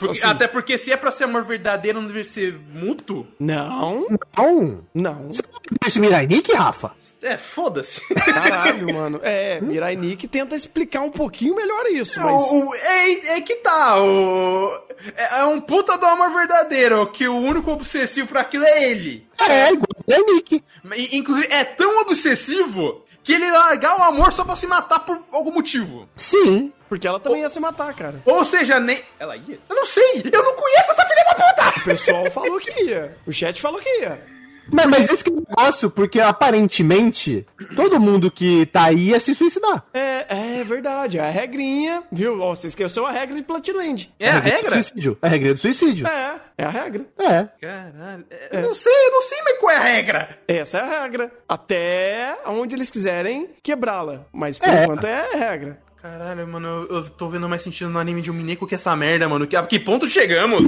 [0.00, 0.26] Porque- Assim.
[0.26, 3.26] Até porque se é pra ser amor verdadeiro, não deve ser mútuo.
[3.38, 4.84] Não, Não.
[4.94, 5.28] não.
[5.30, 5.42] Você
[5.86, 6.92] esse Mirai Nikki, Rafa?
[7.22, 8.00] É, foda-se.
[8.14, 9.20] Caralho, mano.
[9.22, 12.40] É, Mirai Nikki tenta explicar um pouquinho melhor isso, mas.
[12.50, 14.02] O- é, é que tá.
[14.02, 14.80] O,
[15.16, 19.26] é, é um puta do amor verdadeiro, que o único obsessivo pra aquilo é ele.
[19.38, 20.64] É, igual o Mirai Nikki.
[20.96, 25.22] E, Inclusive, é tão obsessivo que ele largar o amor só pra se matar por
[25.32, 26.08] algum motivo.
[26.16, 26.72] Sim.
[26.88, 28.20] Porque ela também ia se matar, cara.
[28.24, 29.00] Ou seja, nem.
[29.18, 29.60] Ela ia?
[29.68, 30.22] Eu não sei!
[30.32, 31.80] Eu não conheço essa filha da puta!
[31.80, 33.16] O pessoal falou que ia.
[33.26, 34.39] O chat falou que ia.
[34.72, 39.20] Mas, mas esse que é o negócio, porque aparentemente todo mundo que tá aí ia
[39.20, 39.84] se suicidar.
[39.92, 41.18] É, é verdade.
[41.18, 42.40] É a regrinha, viu?
[42.40, 44.12] Ó, você esqueceu a regra de Platino End.
[44.18, 44.70] É a do regra?
[44.72, 45.18] Suicídio.
[45.22, 46.06] É a regra do suicídio.
[46.06, 47.06] É, é a regra.
[47.18, 47.48] É.
[47.60, 48.24] Caralho.
[48.30, 50.38] é, Eu não sei, eu não sei mais qual é a regra.
[50.46, 51.32] Essa é a regra.
[51.48, 54.26] Até onde eles quiserem quebrá-la.
[54.32, 54.84] Mas por É.
[54.84, 55.78] enquanto é a regra.
[56.02, 58.96] Caralho, mano, eu, eu tô vendo mais sentido no anime de um Mineco que essa
[58.96, 59.46] merda, mano.
[59.46, 60.62] Que, a que ponto chegamos?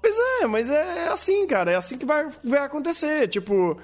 [0.00, 1.70] Pois é, mas é assim, cara.
[1.70, 3.28] É assim que vai, vai acontecer.
[3.28, 3.78] Tipo,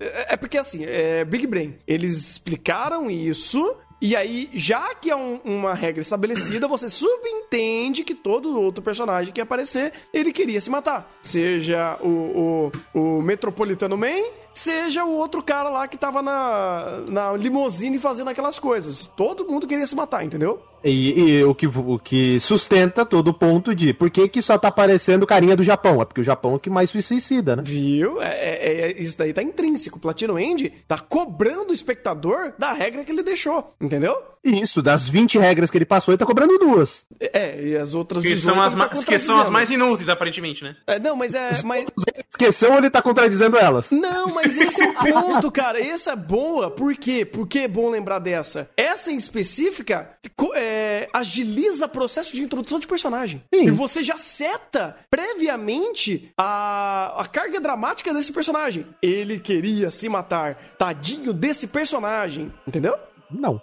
[0.00, 1.76] é, é porque assim, é Big Brain.
[1.86, 3.74] Eles explicaram isso.
[4.00, 9.32] E aí, já que é um- uma regra estabelecida, você subentende que todo outro personagem
[9.32, 11.10] que aparecer, ele queria se matar.
[11.20, 14.22] Seja o, o, o Metropolitano Man,
[14.58, 19.06] seja o outro cara lá que tava na, na limousine fazendo aquelas coisas.
[19.16, 20.62] Todo mundo queria se matar, entendeu?
[20.84, 24.56] E, e o, que, o que sustenta todo o ponto de por que, que só
[24.56, 26.00] tá aparecendo carinha do Japão?
[26.00, 27.62] É porque o Japão é o que mais se suicida, né?
[27.64, 28.22] Viu?
[28.22, 29.98] É, é- é- isso daí tá intrínseco.
[29.98, 34.16] O Platino End tá cobrando o espectador da regra que ele deixou, entendeu?
[34.44, 37.04] Isso, das 20 regras que ele passou, ele tá cobrando duas.
[37.20, 40.62] É, e as outras Que 18 são, as, tá que são as mais inúteis, aparentemente,
[40.62, 40.76] né?
[40.86, 41.50] É, não, mas é.
[41.64, 41.86] Mas...
[42.30, 43.90] Esqueceu ou ele tá contradizendo elas?
[43.90, 45.80] Não, mas esse é o ponto, cara.
[45.80, 46.70] Essa é boa.
[46.70, 47.24] Por quê?
[47.24, 48.70] Por que é bom lembrar dessa?
[48.76, 50.10] Essa em específica
[50.54, 53.42] é, agiliza o processo de introdução de personagem.
[53.52, 53.64] Sim.
[53.66, 58.86] E você já seta previamente a, a carga dramática desse personagem.
[59.02, 60.56] Ele queria se matar.
[60.78, 62.52] Tadinho desse personagem.
[62.66, 62.96] Entendeu?
[63.30, 63.60] Não.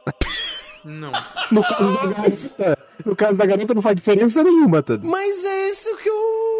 [0.85, 1.11] Não.
[1.51, 4.99] No caso da garota, no caso da garota não faz diferença nenhuma, tá?
[5.01, 6.09] Mas é isso que,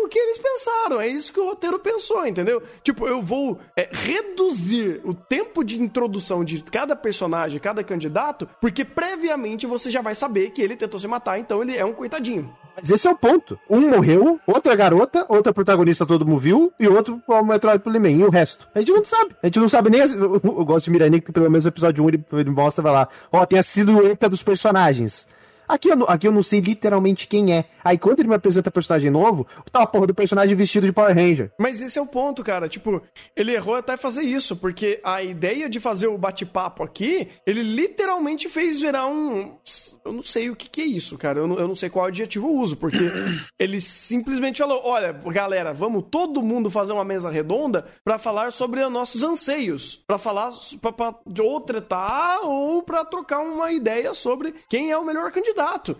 [0.05, 2.61] o, que eles pensaram, é isso que o roteiro pensou, entendeu?
[2.83, 8.85] Tipo, eu vou é, reduzir o tempo de introdução de cada personagem, cada candidato, porque
[8.85, 12.55] previamente você já vai saber que ele tentou se matar, então ele é um coitadinho.
[12.75, 13.57] Mas esse é o ponto.
[13.69, 18.11] Um morreu, outra garota, outra protagonista todo mundo viu, e outro o Metroid Poliman.
[18.11, 18.67] E o resto?
[18.75, 19.35] A gente não sabe.
[19.41, 20.01] A gente não sabe nem.
[20.15, 23.07] Eu, gosto de porque pelo menos no episódio 1 ele, mostra, vai lá.
[23.31, 25.27] Ó, tem a silhueta dos personagens.
[25.67, 27.65] Aqui eu, não- aqui eu não sei literalmente quem é.
[27.83, 31.15] Aí quando ele me apresenta personagem novo, tá a porra do personagem vestido de Power
[31.15, 31.51] Ranger.
[31.59, 32.67] Mas esse é o ponto, cara.
[32.69, 33.01] Tipo,
[33.35, 38.47] ele errou até fazer isso, porque a ideia de fazer o bate-papo aqui, ele literalmente
[38.49, 39.55] fez virar um.
[40.03, 41.39] Eu não sei o que, que é isso, cara.
[41.39, 42.97] Eu não, eu não sei qual adjetivo eu uso, porque
[43.59, 48.83] ele simplesmente falou: olha, galera, vamos todo mundo fazer uma mesa redonda pra falar sobre
[48.83, 49.95] os nossos anseios.
[50.07, 50.51] Pra falar,
[50.81, 55.54] pra, pra ou tretar, ou pra trocar uma ideia sobre quem é o melhor candidato.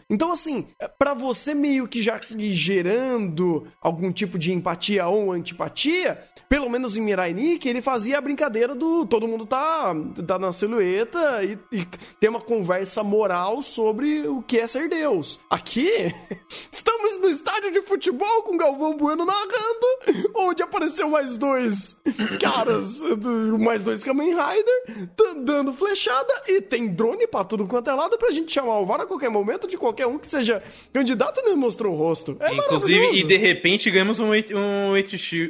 [0.10, 6.70] Então, assim, pra você meio que já gerando algum tipo de empatia ou antipatia, pelo
[6.70, 9.94] menos em Mirai Nikki, ele fazia a brincadeira do todo mundo tá,
[10.28, 11.86] tá na silhueta e, e
[12.20, 15.40] ter uma conversa moral sobre o que é ser Deus.
[15.50, 15.90] Aqui,
[16.72, 21.96] estamos no estádio de futebol com Galvão Bueno narrando, onde apareceu mais dois
[22.40, 23.02] caras,
[23.60, 25.10] mais dois Kamen Rider,
[25.44, 29.02] dando flechada e tem drone pra tudo quanto é lado pra gente chamar o VAR
[29.02, 30.62] a qualquer momento de qualquer um que seja
[30.94, 32.38] candidato e não mostrou o rosto.
[32.40, 34.94] É Inclusive, e de repente ganhamos um It, um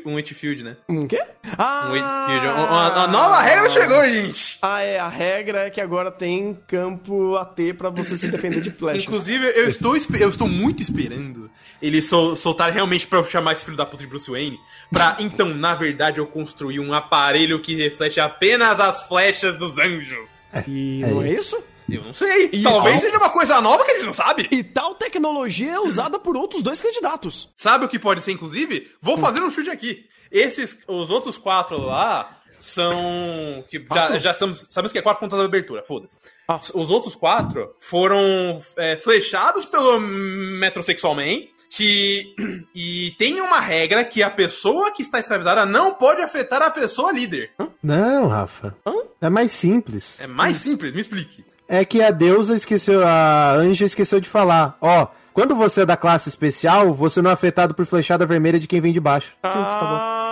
[0.06, 0.78] um Field, né?
[0.88, 1.22] Um quê?
[1.58, 1.92] Ah!
[1.92, 3.02] Um.
[3.02, 4.58] A nova regra chegou, gente!
[4.62, 5.00] Ah, é.
[5.00, 9.02] A regra é que agora tem campo AT pra você se defender de flecha.
[9.02, 11.50] Inclusive, eu estou, eu estou muito esperando
[11.82, 14.60] eles sol, soltarem realmente pra eu chamar esse filho da puta de Bruce Wayne.
[14.92, 20.30] Pra, então, na verdade, eu construir um aparelho que reflete apenas as flechas dos anjos.
[20.68, 21.62] E é, não é isso?
[21.90, 22.50] Eu não sei.
[22.52, 24.48] E Talvez seja uma coisa nova que a gente não sabe.
[24.52, 27.54] E tal tecnologia é usada por outros dois candidatos.
[27.56, 28.92] Sabe o que pode ser, inclusive?
[29.02, 30.06] Vou fazer um chute aqui.
[30.32, 33.64] Esses, os outros quatro lá, são.
[33.70, 36.18] que já, já sabemos, sabemos que é quatro pontos da abertura, foda-se.
[36.48, 36.60] Ah.
[36.74, 41.48] Os outros quatro foram é, flechados pelo Metrosexual Man.
[41.70, 42.34] Que,
[42.74, 47.12] e tem uma regra que a pessoa que está escravizada não pode afetar a pessoa
[47.12, 47.52] líder.
[47.84, 48.76] Não, Rafa.
[48.86, 48.94] Hã?
[49.22, 50.20] É mais simples.
[50.20, 51.44] É mais simples, me explique.
[51.68, 54.78] É que a deusa esqueceu, a anja esqueceu de falar.
[54.80, 58.68] Ó, quando você é da classe especial, você não é afetado por flechada vermelha de
[58.68, 59.36] quem vem de baixo.
[59.42, 59.50] Ah...
[59.50, 60.26] tá bom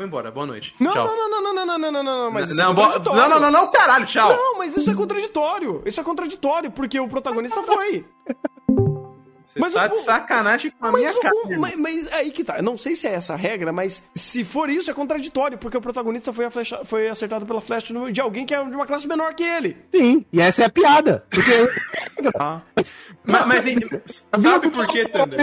[0.00, 0.30] vou embora.
[0.30, 0.74] Boa noite.
[0.80, 1.06] Não, tchau.
[1.06, 3.70] não, não, não, não, não, não, não, não, mas não, é não, não, não, não,
[3.70, 4.34] caralho, tchau.
[4.34, 5.82] Não, mas isso é contraditório.
[5.84, 8.04] Isso é contraditório, porque o protagonista foi.
[9.50, 11.34] Você mas tá o, de sacanagem com a minha cara.
[11.58, 12.58] Mas, mas é aí que tá.
[12.58, 15.76] Eu não sei se é essa a regra, mas se for isso, é contraditório, porque
[15.76, 19.08] o protagonista foi, flecha, foi acertado pela flecha de alguém que é de uma classe
[19.08, 19.76] menor que ele.
[19.92, 21.24] Sim, e essa é a piada.
[21.28, 21.50] Porque.
[22.38, 22.60] ah.
[22.76, 22.94] mas,
[23.46, 25.40] mas sabe por que, Thunder?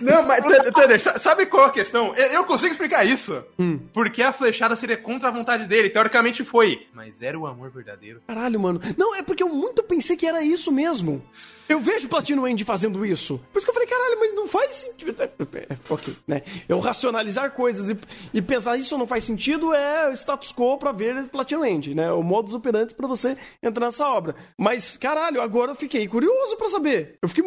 [0.00, 2.14] Não, mas, Thunder, sabe qual é a questão?
[2.14, 3.42] Eu, eu consigo explicar isso.
[3.58, 3.80] Hum.
[3.92, 5.90] Porque a flechada seria contra a vontade dele.
[5.90, 6.86] Teoricamente foi.
[6.92, 8.20] Mas era o amor verdadeiro.
[8.26, 8.80] Caralho, mano.
[8.96, 11.22] Não, é porque eu muito pensei que era isso mesmo.
[11.68, 13.40] Eu vejo Platino End fazendo isso.
[13.52, 15.14] Por isso que eu falei, caralho, mas não faz sentido.
[15.22, 16.42] É, é, é, ok, né?
[16.68, 17.96] Eu racionalizar coisas e,
[18.32, 22.12] e, pensar isso não faz sentido é o status quo pra ver Platino End, né?
[22.12, 24.34] O modus operandi pra você entrar nessa obra.
[24.58, 27.16] Mas, caralho, agora eu fiquei curioso pra saber.
[27.22, 27.44] Eu fiquei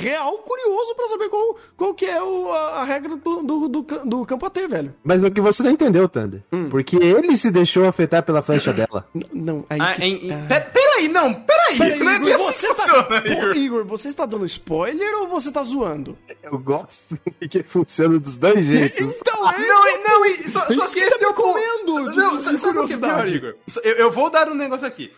[0.00, 3.82] real curioso pra saber qual, qual que é o, a, a, regra do, do, do,
[3.82, 4.94] do, campo AT, velho.
[5.04, 6.42] Mas é o que você não entendeu, Thunder.
[6.52, 6.68] Hum.
[6.68, 9.06] Porque ele se deixou afetar pela flecha dela.
[9.14, 9.80] Não, não aí.
[9.80, 10.04] Ah, que...
[10.04, 10.60] em, ah.
[10.72, 11.78] Peraí, não, peraí.
[11.78, 13.27] peraí não é que você assim tá...
[13.32, 13.56] Igor.
[13.56, 16.16] Igor, você está dando spoiler ou você está zoando?
[16.42, 19.18] Eu gosto que funciona dos dois jeitos.
[19.20, 22.14] Então, ah, não, não, não, só, só que esse tá eu comendo.
[22.14, 23.54] Não, de, de sabe o que é pior, Igor?
[23.82, 25.12] Eu, eu vou dar um negócio aqui.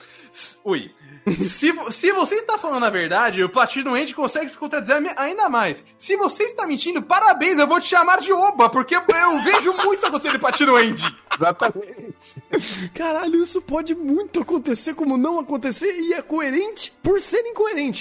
[0.65, 0.91] Ui,
[1.41, 5.85] se, se você está falando a verdade, o Platino End consegue se contradizer ainda mais.
[5.99, 9.73] Se você está mentindo, parabéns, eu vou te chamar de Oba, porque eu, eu vejo
[9.75, 11.05] muito isso acontecer no Platino End.
[11.35, 12.91] Exatamente.
[12.95, 18.00] Caralho, isso pode muito acontecer como não acontecer e é coerente por ser incoerente.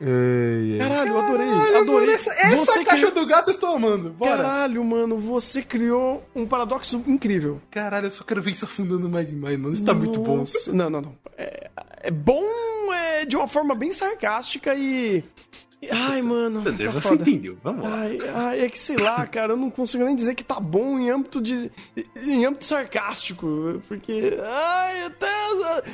[0.00, 1.46] Ei, Caralho, eu adorei.
[1.46, 2.00] Caralho, adorei.
[2.00, 3.24] Mano, essa, essa você caixa criou...
[3.24, 4.10] do gato eu estou amando.
[4.10, 4.36] Bora.
[4.36, 7.60] Caralho, mano, você criou um paradoxo incrível.
[7.70, 9.74] Caralho, eu só quero ver isso afundando mais e mais, mano.
[9.74, 10.44] Isso tá muito bom.
[10.68, 11.14] Não, não, não.
[11.36, 11.70] É,
[12.02, 12.44] é bom
[12.92, 15.24] é, de uma forma bem sarcástica e
[15.90, 16.64] Ai, mano.
[16.64, 17.22] Tá você foda.
[17.22, 18.00] entendeu, vamos lá.
[18.00, 20.98] Ai, ai, é que sei lá, cara, eu não consigo nem dizer que tá bom
[20.98, 21.70] em âmbito de.
[22.16, 23.80] em âmbito sarcástico.
[23.86, 24.36] Porque.
[24.42, 25.28] Ai, até.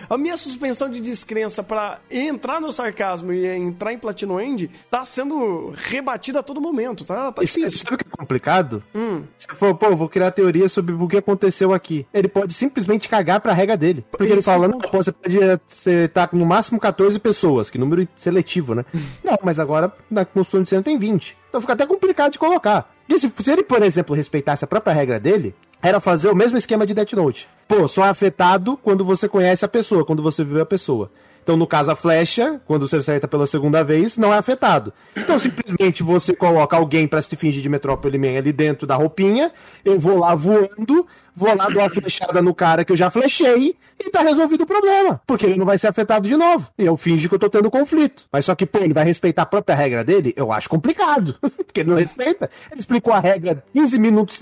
[0.09, 5.05] A minha suspensão de descrença para entrar no sarcasmo e entrar em Platino End tá
[5.05, 7.33] sendo rebatida a todo momento, tá?
[7.33, 8.83] tá Isso, sabe o que é complicado?
[8.95, 9.23] Hum.
[9.37, 12.07] Você falou, pô, vou criar teoria sobre o que aconteceu aqui.
[12.13, 14.05] Ele pode simplesmente cagar pra regra dele.
[14.11, 18.07] Porque Isso ele fala, não, você pode você tá no máximo 14 pessoas, que número
[18.17, 18.85] seletivo, né?
[19.23, 21.37] não, mas agora agora na construção de cena tem 20.
[21.49, 22.93] Então fica até complicado de colocar.
[23.09, 26.57] E se, se ele, por exemplo, respeitasse a própria regra dele, era fazer o mesmo
[26.57, 27.49] esquema de Death Note.
[27.69, 31.11] Pô, só é afetado quando você conhece a pessoa, quando você viu a pessoa.
[31.43, 34.95] Então, no caso, a flecha, quando você acerta pela segunda vez, não é afetado.
[35.15, 39.53] Então, simplesmente você coloca alguém para se fingir de Metrópole Man ali dentro da roupinha,
[39.85, 43.77] eu vou lá voando, vou lá dar uma flechada no cara que eu já flechei
[43.99, 45.21] e tá resolvido o problema.
[45.27, 46.71] Porque ele não vai ser afetado de novo.
[46.79, 48.25] E eu finge que eu tô tendo conflito.
[48.33, 50.33] Mas só que, pô, ele vai respeitar a própria regra dele?
[50.37, 51.37] Eu acho complicado.
[51.41, 52.51] porque ele não respeita.
[52.71, 54.41] Ele explicou a regra 15 minutos,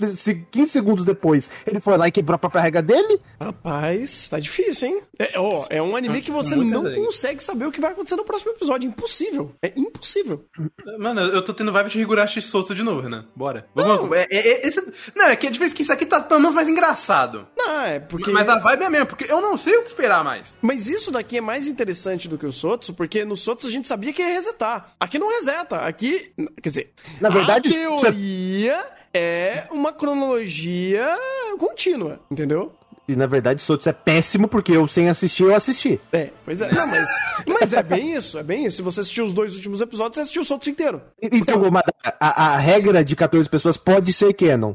[0.51, 1.49] 15 segundos depois.
[1.65, 3.19] Ele foi lá e quebrou a própria regra dele?
[3.39, 5.01] Rapaz, tá difícil, hein?
[5.19, 8.25] É, ó, é um anime que você não consegue saber o que vai acontecer no
[8.25, 8.87] próximo episódio.
[8.87, 9.51] Impossível.
[9.61, 10.45] É impossível.
[10.99, 13.23] Mano, eu tô tendo vibe de Higurashi Souza de novo, né?
[13.35, 13.67] Bora.
[13.73, 14.09] Vamos.
[14.09, 14.81] Não, é, é, é, esse...
[15.15, 17.47] não, é que a diferença é que isso aqui tá pelo menos mais engraçado engraçado.
[17.57, 18.31] Não, é porque.
[18.31, 20.57] Mas a vibe é mesmo, porque eu não sei o que esperar mais.
[20.61, 23.87] Mas isso daqui é mais interessante do que o Sotsu, porque no Sotsu a gente
[23.87, 24.93] sabia que ia resetar.
[24.99, 25.77] Aqui não reseta.
[25.77, 26.33] Aqui.
[26.61, 31.17] Quer dizer, na verdade, a teoria é uma cronologia
[31.57, 32.73] contínua, entendeu?
[33.07, 35.99] E na verdade, Sotsu é péssimo porque eu sem assistir, eu assisti.
[36.11, 36.71] É, pois é.
[36.71, 37.09] Não, mas,
[37.45, 38.77] mas é bem isso, é bem isso.
[38.77, 41.01] Se você assistiu os dois últimos episódios, você assistiu o Sotsu inteiro.
[41.21, 44.73] Então, Gomadara, a, a regra de 14 pessoas pode ser canon.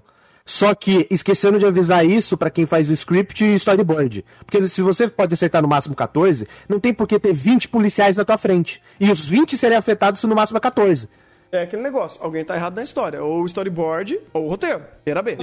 [0.48, 4.24] Só que esquecendo de avisar isso pra quem faz o script e storyboard.
[4.46, 8.16] Porque se você pode acertar no máximo 14, não tem por que ter 20 policiais
[8.16, 8.80] na tua frente.
[8.98, 11.06] E os 20 serem afetados se no máximo é 14.
[11.50, 13.22] É aquele negócio, alguém tá errado na história.
[13.22, 14.82] Ou o storyboard, ou o roteiro.
[15.06, 15.36] Era B.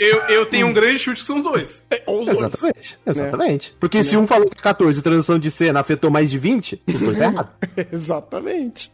[0.00, 1.82] Eu, eu tenho um grande chute que são os dois.
[1.90, 2.40] É, ou os dois.
[2.40, 3.76] Exatamente, exatamente.
[3.78, 7.18] Porque se um falou que 14 transição de cena afetou mais de 20, os dois
[7.18, 7.48] tá errado.
[7.92, 8.90] Exatamente.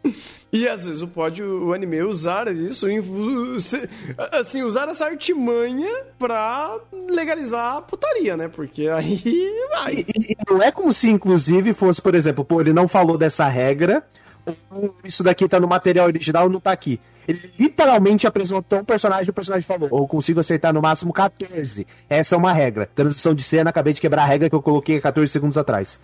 [0.53, 2.87] E às vezes pode o anime usar isso,
[4.33, 6.77] assim, usar essa artimanha pra
[7.09, 8.49] legalizar a putaria, né?
[8.49, 9.23] Porque aí
[9.71, 9.95] vai.
[9.95, 13.47] E, e não é como se, inclusive, fosse, por exemplo, pô, ele não falou dessa
[13.47, 14.05] regra,
[15.05, 17.01] isso daqui tá no material original não tá aqui.
[17.29, 21.87] Ele literalmente apresentou um personagem, o personagem falou, ou consigo acertar no máximo 14.
[22.09, 22.91] Essa é uma regra.
[22.93, 26.01] Transição de cena, acabei de quebrar a regra que eu coloquei 14 segundos atrás.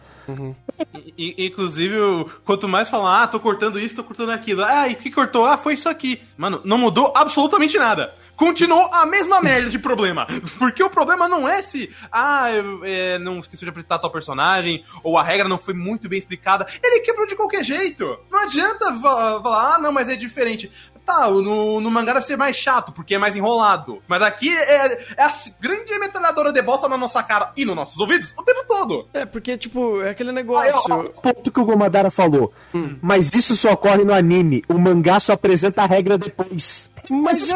[1.18, 1.96] I- Inclusive,
[2.44, 4.62] quanto mais falar, ah, tô cortando isso, tô cortando aquilo.
[4.64, 5.44] Ah, e que cortou?
[5.44, 6.20] Ah, foi isso aqui.
[6.36, 8.12] Mano, não mudou absolutamente nada.
[8.36, 10.26] Continuou a mesma merda de problema.
[10.58, 14.84] Porque o problema não é se, ah, eu, é, não esqueci de apresentar tal personagem,
[15.02, 16.66] ou a regra não foi muito bem explicada.
[16.82, 18.18] Ele quebrou de qualquer jeito.
[18.30, 20.70] Não adianta fa- falar, ah, não, mas é diferente.
[21.06, 24.02] Tá, no, no mangá deve ser mais chato, porque é mais enrolado.
[24.08, 27.96] Mas aqui é, é a grande metralhadora de bosta na nossa cara e nos nossos
[27.96, 29.08] ouvidos o tempo todo.
[29.14, 30.82] É, porque, tipo, é aquele Aí, ó, negócio.
[30.92, 32.52] ó, o ponto que o Gomadara falou.
[32.74, 32.98] Hum.
[33.00, 34.64] Mas isso só ocorre no anime.
[34.68, 36.90] O mangá só apresenta a regra depois.
[37.10, 37.50] Mas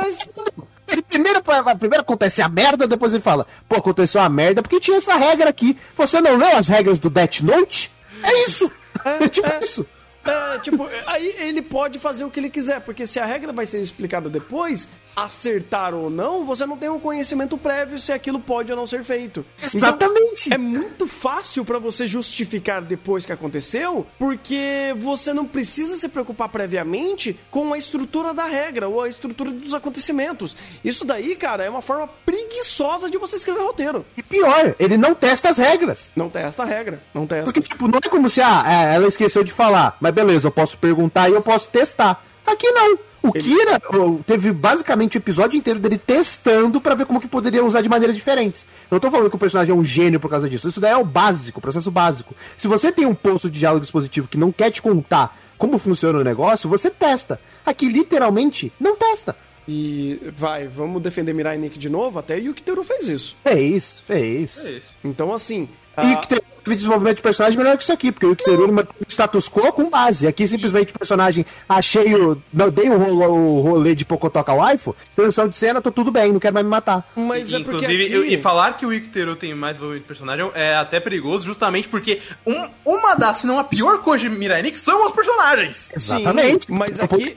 [0.89, 1.43] Ele primeiro,
[1.79, 5.51] primeiro acontece a merda, depois ele fala, pô, aconteceu a merda porque tinha essa regra
[5.51, 5.79] aqui.
[5.97, 7.93] Você não leu as regras do Death Note?
[8.23, 8.71] É isso!
[9.05, 9.59] É, tipo é.
[9.61, 9.87] isso.
[10.23, 13.67] É, tipo, aí ele pode fazer o que ele quiser, porque se a regra vai
[13.67, 18.71] ser explicada depois, acertar ou não, você não tem um conhecimento prévio se aquilo pode
[18.71, 19.45] ou não ser feito.
[19.63, 20.47] Exatamente.
[20.47, 26.09] Então, é muito fácil pra você justificar depois que aconteceu, porque você não precisa se
[26.09, 30.57] preocupar previamente com a estrutura da regra ou a estrutura dos acontecimentos.
[30.85, 34.05] Isso daí, cara, é uma forma preguiçosa de você escrever roteiro.
[34.17, 36.13] E pior, ele não testa as regras.
[36.17, 37.45] Não testa a regra, não testa.
[37.45, 39.97] Porque, tipo, não é como se, ah, é, ela esqueceu de falar.
[40.01, 42.25] Mas beleza, eu posso perguntar e eu posso testar.
[42.47, 43.10] Aqui não.
[43.23, 47.65] O Kira ó, teve basicamente o episódio inteiro dele testando pra ver como que poderia
[47.65, 48.67] usar de maneiras diferentes.
[48.91, 50.69] Eu não tô falando que o personagem é um gênio por causa disso.
[50.69, 52.35] Isso daí é o básico, o processo básico.
[52.57, 56.19] Se você tem um posto de diálogo expositivo que não quer te contar como funciona
[56.19, 57.39] o negócio, você testa.
[57.67, 59.37] Aqui, literalmente, não testa.
[59.69, 63.37] E vai, vamos defender Mirai Nikki de novo, até Yukiteru fez isso.
[63.43, 64.65] Fez, fez.
[64.65, 64.97] É isso.
[65.05, 65.69] Então, assim.
[65.99, 68.73] E ah, que teve desenvolvimento de personagem melhor que isso aqui, porque o Icteru ele
[68.73, 70.27] manteve o status quo com base.
[70.27, 72.41] Aqui simplesmente o personagem achei o.
[72.53, 76.33] Não, dei o rolê, o rolê de Pocotoca Waifu, transição de cena, tô tudo bem,
[76.33, 77.11] não quero mais me matar.
[77.17, 77.71] mas é porque.
[77.79, 78.13] Inclusive, aqui...
[78.15, 81.89] eu- e falar que o Ictero tem mais desenvolvimento de personagem é até perigoso, justamente
[81.89, 85.77] porque um- uma das, se não a pior coisa de Mirai são os personagens.
[85.97, 86.73] Sim, Exatamente.
[86.73, 87.37] mas É um aqui-.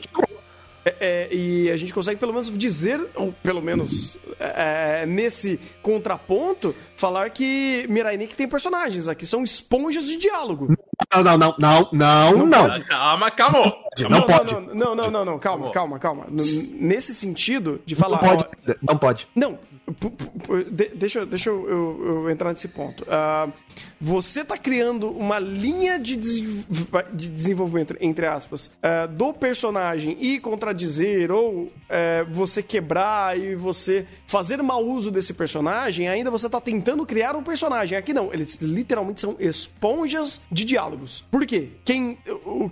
[0.85, 6.75] É, é, e a gente consegue pelo menos dizer, ou pelo menos é, nesse contraponto,
[6.95, 9.07] falar que Mirai Nikki tem personagens.
[9.07, 10.75] Aqui são esponjas de diálogo.
[11.13, 12.81] Não, não, não, não, não, não.
[12.81, 13.75] Calma, calma.
[14.09, 14.53] Não pode.
[14.53, 16.25] Não, não, não, não, não, calma, calma, calma.
[16.29, 18.21] Nesse sentido de falar.
[18.21, 18.47] Não pode.
[18.81, 19.27] Não pode.
[19.35, 19.59] Não,
[20.95, 23.05] deixa, deixa eu, eu- eu entrar nesse ponto.
[23.09, 23.49] Ah,
[23.99, 31.31] você tá criando uma linha de, de desenvolvimento, entre aspas, ah, do personagem e contradizer,
[31.31, 37.05] ou eh, você quebrar e você fazer mau uso desse personagem, ainda você tá tentando
[37.05, 37.97] criar um personagem.
[37.97, 41.21] Aqui não, eles literalmente são esponjas de diálogos.
[41.31, 41.69] Por quê?
[41.85, 42.17] Quem,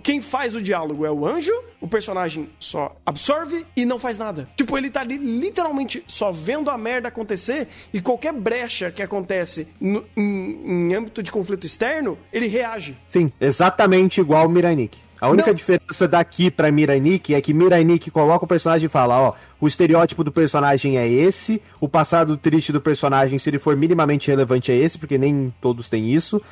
[0.02, 4.48] quem faz o diálogo é o anjo, o personagem só absorve e não faz nada.
[4.56, 9.66] Tipo, ele tá ali literalmente só vendo a merda acontecer e qualquer brecha que acontece
[9.80, 12.96] no- em, em âmbito de conflito externo, ele reage.
[13.06, 15.00] Sim, exatamente igual o Mirai Nikki.
[15.22, 15.54] A única Não.
[15.54, 19.32] diferença daqui pra Mirai Nikki é que Mirai Nikki coloca o personagem e fala, ó,
[19.60, 24.28] o estereótipo do personagem é esse, o passado triste do personagem, se ele for minimamente
[24.28, 26.42] relevante, é esse, porque nem todos têm isso.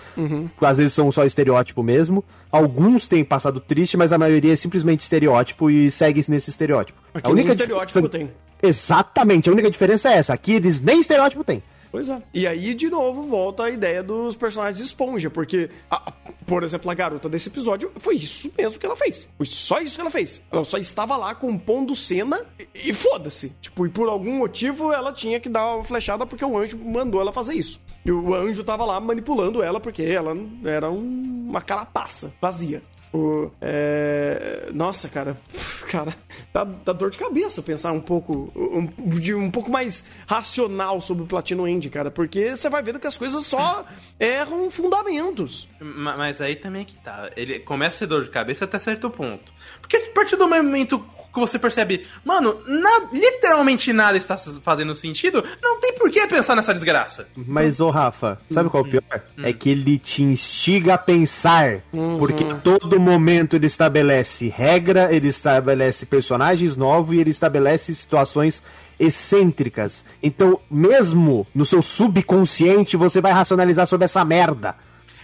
[0.61, 2.25] Às vezes são só estereótipo mesmo.
[2.53, 7.01] Alguns têm passado triste, mas a maioria é simplesmente estereótipo e segue nesse estereótipo.
[7.13, 8.31] Aqui a única estereótipo tem.
[8.63, 10.33] Exatamente, a única diferença é essa.
[10.33, 11.61] Aqui eles nem estereótipo têm.
[11.93, 12.23] Pois é.
[12.33, 16.13] E aí, de novo, volta a ideia dos personagens esponja, porque, a-
[16.51, 19.29] por exemplo, a garota desse episódio foi isso mesmo que ela fez.
[19.37, 20.43] Foi só isso que ela fez.
[20.51, 23.51] Ela só estava lá compondo cena e, e foda-se.
[23.61, 27.21] Tipo, e por algum motivo ela tinha que dar uma flechada porque o anjo mandou
[27.21, 27.81] ela fazer isso.
[28.05, 32.83] E o anjo tava lá manipulando ela porque ela era um- uma carapaça vazia.
[33.13, 34.69] O, é...
[34.73, 35.37] Nossa, cara,
[35.91, 36.15] cara,
[36.53, 38.87] dá, dá, dor de cabeça pensar um pouco, um,
[39.19, 43.07] de um pouco mais racional sobre o Platino End, cara, porque você vai vendo que
[43.07, 43.85] as coisas só
[44.19, 45.69] erram fundamentos.
[45.81, 49.11] Mas aí também é que tá, ele começa a ser dor de cabeça até certo
[49.11, 49.53] ponto.
[49.81, 55.45] Porque a partir do momento que você percebe, mano, na, literalmente nada está fazendo sentido,
[55.63, 57.29] não tem por que pensar nessa desgraça.
[57.37, 59.23] Mas, ô Rafa, sabe qual é o pior?
[59.39, 59.43] Hum.
[59.45, 62.17] É que ele te instiga a pensar, uhum.
[62.17, 68.63] porque a todo momento ele estabelece regra, ele estabelece personagens novos e ele estabelece situações
[68.99, 70.05] excêntricas.
[70.23, 74.77] Então, mesmo no seu subconsciente, você vai racionalizar sobre essa merda.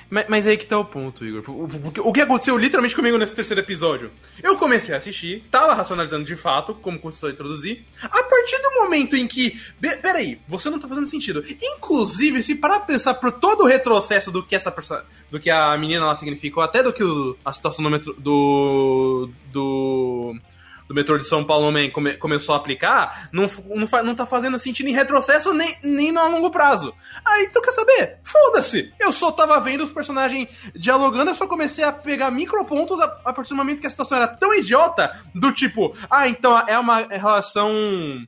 [0.08, 1.42] Mas, mas aí que tá o ponto, Igor.
[1.48, 4.10] O, que aconteceu literalmente comigo nesse terceiro episódio?
[4.42, 7.84] Eu comecei a assistir, tava racionalizando de fato, como começou a introduzir.
[8.02, 9.60] A partir do momento em que.
[9.80, 11.44] Peraí, você não tá fazendo sentido.
[11.60, 14.74] Inclusive, se parar pra pensar por todo o retrocesso do que essa
[15.30, 19.28] do que a menina lá significou, até do que o, a situação do, metro, do.
[19.52, 20.36] do
[20.88, 24.58] do metrô de São Paulo Man come, começou a aplicar, não, não, não tá fazendo
[24.58, 26.94] sentido em retrocesso nem, nem no longo prazo.
[27.24, 28.18] Aí tu quer saber?
[28.24, 28.92] Foda-se!
[28.98, 33.32] Eu só tava vendo os personagens dialogando, eu só comecei a pegar micropontos a, a
[33.32, 36.98] partir do momento que a situação era tão idiota, do tipo, ah, então é uma
[36.98, 37.70] relação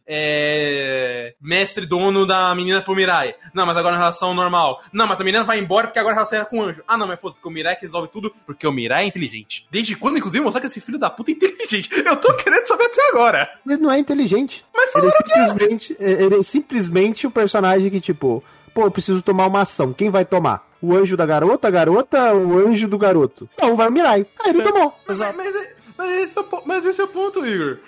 [0.07, 3.35] é, mestre-dono da menina pro Mirai.
[3.55, 4.83] Não, mas agora é uma relação normal.
[4.93, 6.83] Não, mas a menina vai embora porque agora a relação é com o anjo.
[6.87, 9.67] Ah, não, mas foda porque o Mirai que resolve tudo, porque o Mirai é inteligente.
[9.71, 11.91] Desde quando, inclusive, mostrar que esse filho da puta é inteligente?
[12.05, 13.51] Eu tô querendo saber até agora.
[13.67, 14.65] Ele não é inteligente.
[14.75, 16.11] Mas ele é simplesmente, é.
[16.11, 18.43] ele é simplesmente o personagem que, tipo,
[18.73, 19.93] pô, eu preciso tomar uma ação.
[19.93, 20.67] Quem vai tomar?
[20.81, 23.49] O anjo da garota, a garota, o anjo do garoto?
[23.61, 24.27] Não, vai o Mirai.
[24.45, 24.65] Aí ele é.
[24.65, 24.95] tomou.
[25.09, 25.37] Exato.
[25.37, 27.79] Mas, mas, mas, esse é o, mas esse é o ponto, Igor.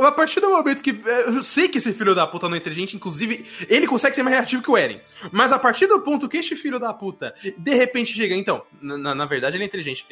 [0.00, 0.94] A partir do momento que.
[1.26, 4.36] Eu sei que esse filho da puta não é inteligente, inclusive, ele consegue ser mais
[4.36, 5.00] reativo que o Eren.
[5.32, 8.34] Mas a partir do ponto que este filho da puta de repente chega.
[8.34, 10.04] Então, na, na verdade, ele é inteligente.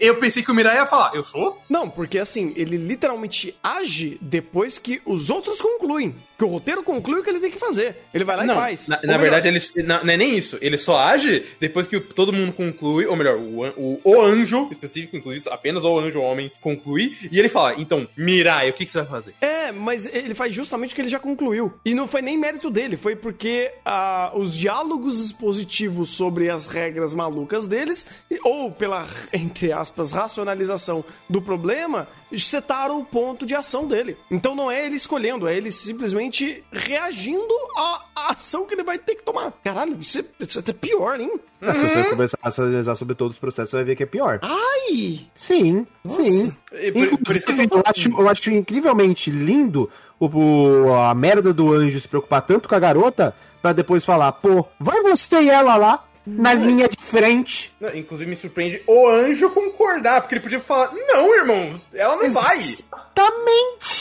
[0.00, 1.62] Eu pensei que o Mirai ia falar, eu sou?
[1.68, 6.14] Não, porque assim, ele literalmente age depois que os outros concluem.
[6.38, 7.96] Que o roteiro conclui o que ele tem que fazer.
[8.14, 8.88] Ele vai lá não, e faz.
[8.88, 10.56] Na, na verdade, ele não, não, é nem isso.
[10.60, 15.16] Ele só age depois que todo mundo conclui, ou melhor, o, o, o anjo específico,
[15.16, 18.98] inclusive, apenas o anjo homem conclui, e ele fala, então, Mirai, o que, que você
[18.98, 19.34] vai fazer?
[19.40, 21.72] É, mas ele faz justamente o que ele já concluiu.
[21.84, 27.14] E não foi nem mérito dele, foi porque uh, os diálogos expositivos sobre as regras
[27.14, 28.06] malucas deles,
[28.42, 34.16] ou pela, entre aspas, racionalização do problema, setaram o ponto de ação dele.
[34.30, 39.14] Então não é ele escolhendo, é ele simplesmente reagindo à, ação que ele vai ter
[39.14, 39.52] que tomar.
[39.64, 41.32] Caralho, isso é, isso é até pior, hein?
[41.60, 44.06] É, se você começar a analisar sobre todos os processos, você vai ver que é
[44.06, 44.40] pior.
[44.42, 45.26] Ai!
[45.34, 46.22] Sim, Nossa.
[46.22, 46.54] sim.
[46.92, 51.98] Por, por eu, eu, acho, eu acho incrivelmente lindo o, o, a merda do anjo
[51.98, 56.04] se preocupar tanto com a garota para depois falar, pô, vai você e ela lá
[56.28, 57.72] na linha de frente.
[57.94, 62.84] Inclusive me surpreende o anjo concordar, porque ele podia falar: Não, irmão, ela não Exatamente.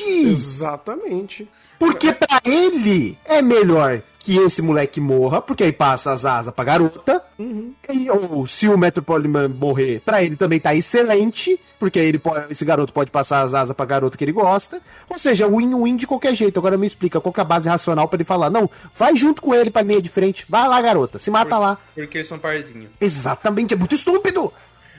[0.04, 0.22] vai.
[0.32, 1.48] Exatamente.
[1.80, 6.66] Porque para ele é melhor que esse moleque morra, porque aí passa as asas pra
[6.66, 7.24] garota.
[7.40, 7.74] Uhum.
[7.90, 12.52] E, ou se o Metropolitan morrer, pra ele também tá excelente, porque aí ele pode,
[12.52, 14.82] esse garoto pode passar as asas pra garota que ele gosta.
[15.10, 16.60] Ou seja, win-win de qualquer jeito.
[16.60, 19.56] Agora me explica qual é a base racional para ele falar: não, vai junto com
[19.56, 21.78] ele pra linha de frente, vai lá, garota, se mata porque, lá.
[21.96, 22.90] Porque eles são parzinhos.
[23.00, 24.52] Exatamente, é muito estúpido.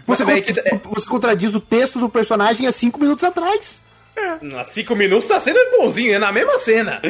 [0.07, 0.89] Você, contradiz, que...
[0.89, 3.83] você contradiz o texto do personagem há cinco minutos atrás.
[4.19, 4.65] É.
[4.65, 7.01] Cinco minutos tá sendo bonzinho, é na mesma cena.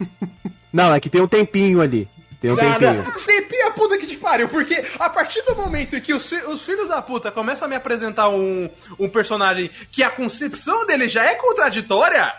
[0.72, 2.08] Não, é que tem um tempinho ali.
[2.40, 3.12] Tem um tempinho.
[3.26, 6.62] Tempinho a puta que te pariu, porque a partir do momento em que os, os
[6.62, 8.68] filhos da puta começam a me apresentar um,
[8.98, 12.32] um personagem que a concepção dele já é contraditória,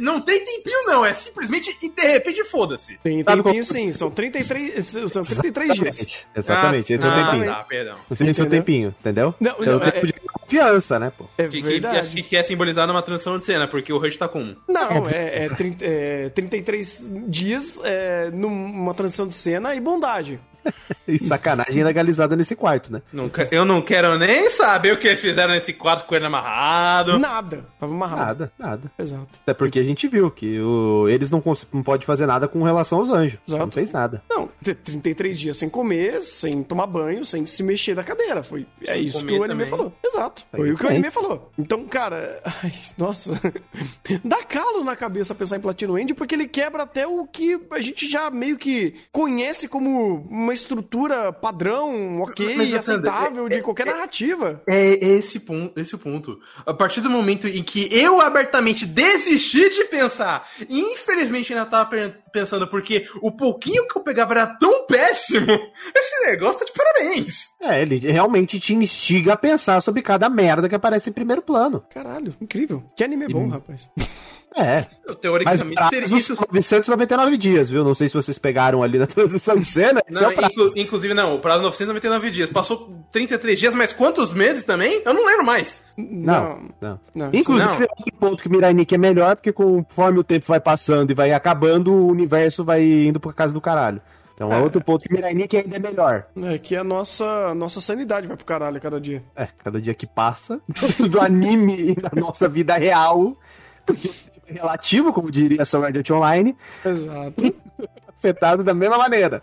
[0.00, 2.98] não tem tempinho não, é simplesmente e de repente foda-se.
[3.02, 5.96] Tem tempinho sim, são 33, são 33 Exatamente.
[5.96, 6.28] dias.
[6.34, 7.46] Exatamente, ah, esse é o ah, tempinho.
[7.46, 7.98] Tá, perdão.
[8.10, 9.34] Esse é o tempinho, entendeu?
[9.40, 10.06] Não, não, é o tempo é...
[10.06, 10.12] de
[10.52, 11.24] confiança, né, pô?
[11.38, 12.08] É que, verdade.
[12.08, 15.08] Que, que, que é simbolizar numa transição de cena, porque o Rush tá com Não,
[15.08, 20.40] é, é, 30, é 33 dias é, numa transição de cena e bondade.
[21.06, 23.02] e sacanagem legalizada nesse quarto, né?
[23.12, 27.18] Nunca, eu não quero nem saber o que eles fizeram nesse quarto com ele amarrado.
[27.18, 27.66] Nada.
[27.78, 28.22] Tava amarrado.
[28.22, 28.92] Nada, nada.
[28.98, 29.40] Exato.
[29.42, 31.42] Até porque a gente viu que o, eles não,
[31.72, 33.38] não podem fazer nada com relação aos anjos.
[33.46, 33.64] Exato.
[33.64, 34.22] Não fez nada.
[34.28, 38.42] Não, 33 dias sem comer, sem tomar banho, sem se mexer da cadeira.
[38.42, 39.66] Foi, é isso que o anime também.
[39.66, 39.92] falou.
[40.04, 40.44] Exato.
[40.50, 41.50] Foi o que o anime falou.
[41.58, 43.38] Então, cara, ai, nossa.
[44.24, 47.80] Dá calo na cabeça pensar em Platino End, porque ele quebra até o que a
[47.80, 53.88] gente já meio que conhece como uma estrutura padrão, ok, Mas, aceitável é, de qualquer
[53.88, 54.62] é, narrativa.
[54.66, 56.38] É, é esse ponto, esse ponto.
[56.64, 61.90] A partir do momento em que eu abertamente desisti de pensar, e infelizmente ainda tava
[62.32, 65.46] pensando, porque o pouquinho que eu pegava era tão péssimo.
[65.94, 67.52] Esse negócio tá de parabéns.
[67.60, 71.84] É, ele realmente te instiga a pensar sobre cada merda que aparece em primeiro plano.
[71.90, 72.82] Caralho, incrível.
[72.96, 73.90] Que anime bom, rapaz.
[74.56, 74.86] É.
[75.06, 76.34] Eu, Teoricamente, Mas seria isso.
[76.52, 77.82] 999 dias, viu?
[77.84, 80.00] Não sei se vocês pegaram ali na transição de cena.
[80.06, 80.52] é Não, o prazo.
[80.52, 82.50] inclu- inclusive, não, o prazo 999 dias.
[82.50, 85.02] Passou 33 dias, mas quantos meses também?
[85.04, 85.82] Eu não lembro mais.
[85.96, 87.00] Não, não.
[87.14, 87.28] não.
[87.32, 87.74] Inclusive, não.
[87.76, 91.14] é outro ponto que Mirai Nikki é melhor, porque conforme o tempo vai passando e
[91.14, 94.00] vai acabando, o universo vai indo pra casa do caralho.
[94.34, 94.62] Então é, É.
[94.62, 96.26] outro ponto que Mirai Nikki ainda é melhor.
[96.44, 99.22] É que a nossa, nossa sanidade vai pro caralho cada dia.
[99.36, 100.60] É, cada dia que passa,
[101.10, 103.36] do anime e na nossa vida real,
[103.84, 107.54] porque é relativo, como diria Sword Art Online, Exato.
[108.16, 109.42] afetado da mesma maneira.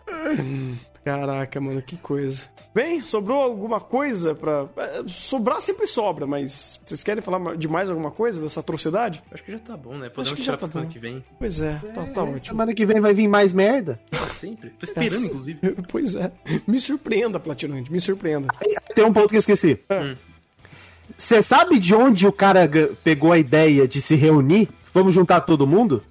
[1.04, 2.43] Caraca, mano, que coisa.
[2.76, 4.68] Bem, sobrou alguma coisa pra.
[4.78, 9.24] é, Sobrar sempre sobra, mas vocês querem falar de mais alguma coisa dessa atrocidade?
[9.32, 10.08] Acho que já tá bom, né?
[10.10, 10.93] Podemos tirar já tá pra semana bom.
[10.93, 11.24] que vem.
[11.39, 12.45] Pois é, tá, tá ótimo.
[12.45, 14.00] Semana que vem vai vir mais merda.
[14.34, 14.70] Sempre.
[14.72, 15.60] Tô esperando, Essa- inclusive.
[15.89, 16.32] Pois é.
[16.68, 18.47] Me surpreenda, Platinante, me surpreenda.
[18.93, 19.80] Tem um ponto que eu esqueci.
[19.89, 20.16] Hum.
[21.18, 22.70] Você sabe de onde o cara
[23.04, 24.70] pegou a ideia de se reunir?
[24.94, 26.04] Vamos juntar todo mundo?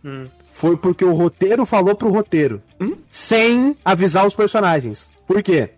[0.51, 2.63] Foi porque o roteiro falou pro roteiro.
[3.11, 5.11] Sem avisar os personagens.
[5.27, 5.71] Por quê?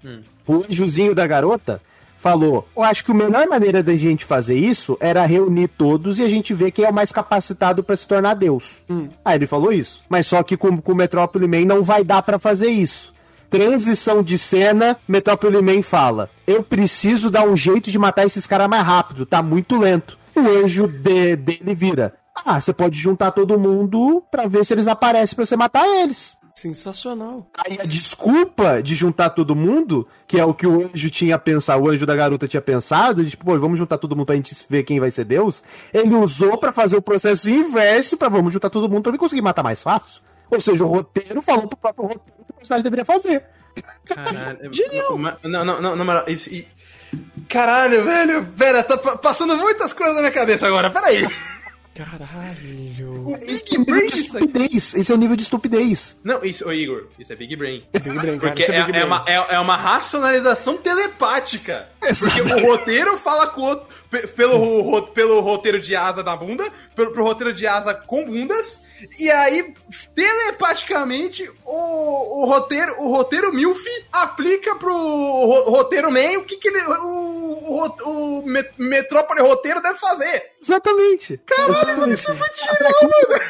[0.47, 1.81] O anjozinho da garota
[2.19, 6.23] falou: Eu acho que a melhor maneira da gente fazer isso era reunir todos e
[6.23, 8.83] a gente ver quem é o mais capacitado pra se tornar Deus.
[9.25, 10.03] Aí ele falou isso.
[10.09, 13.13] Mas só que com, com o Metrópole Man não vai dar pra fazer isso.
[13.49, 18.69] Transição de cena, Metrópole Man fala: Eu preciso dar um jeito de matar esses caras
[18.69, 20.17] mais rápido, tá muito lento.
[20.37, 24.87] O anjo de- dele vira: Ah, você pode juntar todo mundo pra ver se eles
[24.87, 26.39] aparecem pra você matar eles.
[26.55, 27.47] Sensacional.
[27.65, 31.83] Aí a desculpa de juntar todo mundo, que é o que o anjo tinha pensado,
[31.83, 34.55] o anjo da garota tinha pensado, de tipo, pô, vamos juntar todo mundo pra gente
[34.69, 35.63] ver quem vai ser Deus,
[35.93, 39.43] ele usou pra fazer o processo inverso pra vamos juntar todo mundo pra ele conseguir
[39.43, 40.21] matar mais fácil.
[40.51, 43.45] Ou seja, o roteiro falou pro próprio roteiro que o personagem deveria fazer.
[44.05, 44.59] Caralho.
[44.75, 45.17] Genial.
[45.45, 46.67] Não, não, não, não, e-
[47.49, 48.47] Caralho, velho.
[48.59, 50.91] Pera, tá pa- passando muitas coisas na minha cabeça agora.
[50.91, 51.27] Pera aí.
[51.95, 53.35] Caralho.
[53.37, 54.95] É o nível de estupidez.
[54.95, 56.19] Esse é o nível de estupidez.
[56.25, 57.85] Não, isso, ô Igor, isso é Big Brain.
[57.93, 58.53] Big Brain, cara.
[58.53, 59.07] Porque isso é, é Big é Brain.
[59.07, 61.89] uma, é, é uma racionalização telepática.
[61.99, 62.55] Porque Exato.
[62.55, 67.13] o roteiro fala com o outro, pe- pelo, pelo roteiro de asa da bunda, pelo,
[67.13, 68.81] pro roteiro de asa com bundas,
[69.19, 69.75] e aí,
[70.15, 73.83] telepaticamente, o, o roteiro o roteiro MILF
[74.13, 79.81] aplica pro ro- roteiro Man o que, que ele, o, o, o Met- Metrópole roteiro
[79.83, 80.50] deve fazer.
[80.63, 81.41] Exatamente.
[81.47, 82.77] Caralho, isso é muito genial,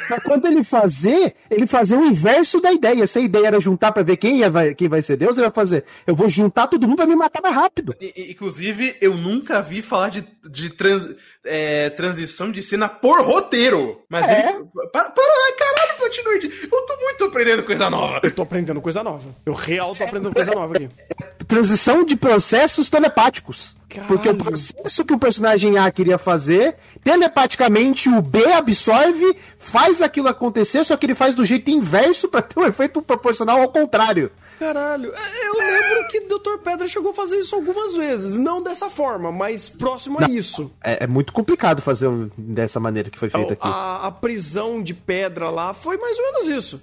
[0.09, 3.07] Pra quando ele fazer, ele fazer o inverso da ideia.
[3.07, 5.47] Se a ideia era juntar pra ver quem, ia, vai, quem vai ser Deus, ele
[5.47, 5.85] vai fazer.
[6.07, 7.95] Eu vou juntar todo mundo pra me matar mais rápido.
[8.01, 14.03] I- Inclusive, eu nunca vi falar de, de trans- é, transição de cena por roteiro.
[14.09, 14.51] Mas É.
[14.51, 14.65] ele.
[14.93, 16.69] Para, para caralho, Platinoid.
[16.73, 18.21] Eu tô muito aprendendo coisa nova.
[18.23, 19.29] Eu tô aprendendo coisa nova.
[19.45, 20.89] Eu real tô aprendendo coisa nova aqui.
[21.47, 23.77] Transição de processos telepáticos.
[23.89, 24.09] Caralho.
[24.09, 30.29] Porque o processo que o personagem A queria fazer, telepaticamente o B absorve, faz aquilo
[30.29, 34.31] acontecer, só que ele faz do jeito inverso pra ter um efeito proporcional ao contrário.
[34.61, 36.59] Caralho, é, eu lembro que o Dr.
[36.63, 38.35] Pedra chegou a fazer isso algumas vezes.
[38.35, 40.71] Não dessa forma, mas próximo a isso.
[40.85, 43.67] É, é muito complicado fazer um- dessa maneira que foi feito aqui.
[43.67, 46.81] A, a prisão de pedra lá foi mais ou menos isso.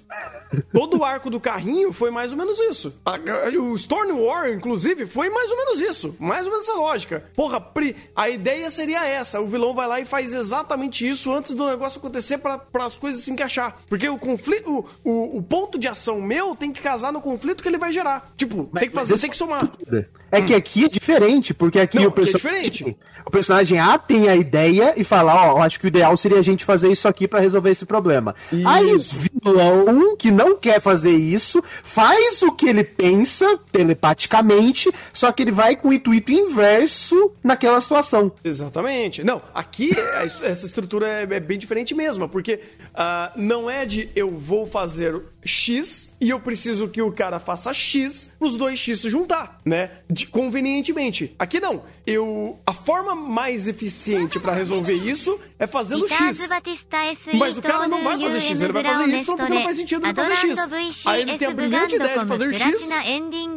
[0.72, 2.92] Todo o arco do carrinho foi mais ou menos isso.
[3.06, 3.16] A-
[3.60, 6.16] o Storm War, inclusive, foi mais ou menos isso.
[6.18, 7.24] Mais ou menos essa lógica.
[7.36, 9.40] Porra, pri- a ideia seria essa.
[9.40, 13.22] O vilão vai lá e faz exatamente isso antes do negócio acontecer para as coisas
[13.22, 13.76] se encaixar.
[13.88, 17.62] Porque o conflito, o, o, o ponto de ação meu tem que casar no conflito
[17.62, 18.32] que ele vai gerar.
[18.36, 19.70] Tipo, tem que fazer, tem que somar.
[20.30, 22.62] É que aqui é diferente, porque aqui Não, o é personagem.
[22.70, 22.96] diferente.
[23.24, 26.38] O personagem A tem a ideia e fala, ó, eu acho que o ideal seria
[26.38, 28.34] a gente fazer isso aqui pra resolver esse problema.
[28.66, 35.30] Aí o vilão, que não quer fazer isso, faz o que ele pensa telepaticamente, só
[35.32, 38.32] que ele vai com o intuito inverso naquela situação.
[38.42, 39.22] Exatamente.
[39.22, 39.90] Não, aqui
[40.24, 42.60] es- essa estrutura é, é bem diferente mesmo, porque
[42.94, 47.72] ah, não é de eu vou fazer X e eu preciso que o cara faça
[47.72, 49.90] X os dois X se juntar, né?
[50.18, 51.34] De- convenientemente.
[51.38, 56.48] Aqui não eu a forma mais eficiente para resolver isso é fazendo X.
[57.34, 60.06] Mas o cara não vai fazer X, ele vai fazer Y porque não faz sentido
[60.06, 60.58] ele fazer X.
[61.06, 62.88] Aí ele tem a brilhante ideia de fazer X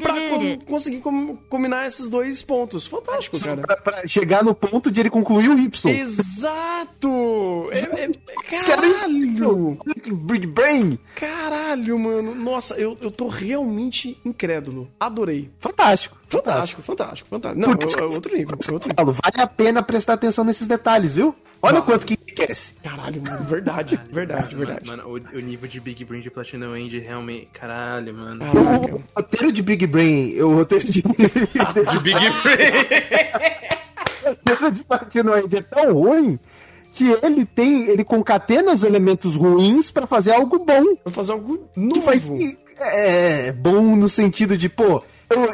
[0.02, 1.02] para conseguir
[1.50, 2.86] combinar esses dois pontos.
[2.86, 3.62] Fantástico, cara.
[3.62, 5.90] Pra, pra, chegar no ponto de ele concluir o Y.
[5.90, 7.70] Exato!
[7.74, 8.12] É, é,
[8.52, 9.78] é caralho!
[10.24, 11.00] Big Brain!
[11.16, 12.36] Caralho, mano.
[12.36, 14.92] Nossa, eu, eu tô realmente incrédulo.
[15.00, 15.50] Adorei.
[15.60, 16.22] Fantástico.
[16.32, 17.60] Fantástico, fantástico, fantástico.
[17.60, 18.41] Não, é, é outro nível.
[18.42, 18.94] É outro.
[18.96, 21.36] Falo, vale a pena prestar atenção nesses detalhes, viu?
[21.64, 21.84] Olha Vale.
[21.84, 22.74] o quanto que enriquece.
[22.84, 24.88] Caralho, mano, verdade, verdade, Mano, verdade.
[24.88, 27.50] Mano, o, o nível de Big Brain de Platinum End realmente.
[27.54, 28.40] Caralho, mano.
[28.40, 28.96] Caraca.
[28.96, 32.32] O roteiro de Big Brain, o roteiro de, De Big Brain.
[34.26, 36.40] o roteiro de Platinoid é tão ruim
[36.92, 40.84] que ele tem, ele concatena os elementos ruins pra fazer algo bom.
[41.06, 42.02] Vou fazer algo Que novo.
[42.02, 42.22] faz
[42.80, 45.04] é bom no sentido de, pô,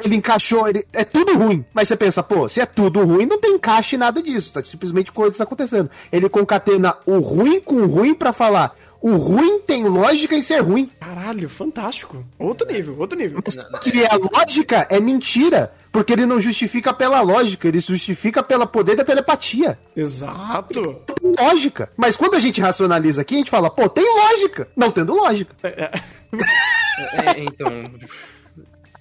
[0.04, 1.66] ele encaixou, ele, é tudo ruim.
[1.74, 5.12] Mas você pensa, pô, se é tudo ruim, não tem encaixe nada disso, tá simplesmente
[5.12, 5.90] coisas acontecendo.
[6.12, 10.60] Ele concatena o ruim com o ruim pra falar, o ruim tem lógica em ser
[10.60, 10.92] ruim.
[11.00, 12.26] Caralho, fantástico.
[12.38, 13.42] Outro nível, outro nível.
[13.82, 18.96] Que a lógica é mentira, porque ele não justifica pela lógica, ele justifica pelo poder
[18.96, 19.78] da telepatia.
[19.96, 21.02] Exato.
[21.06, 21.92] Tem lógica.
[21.96, 24.68] Mas quando a gente racionaliza aqui, a gente fala, pô, tem lógica.
[24.76, 25.56] Não tendo lógica.
[25.64, 25.92] É,
[27.38, 27.68] então.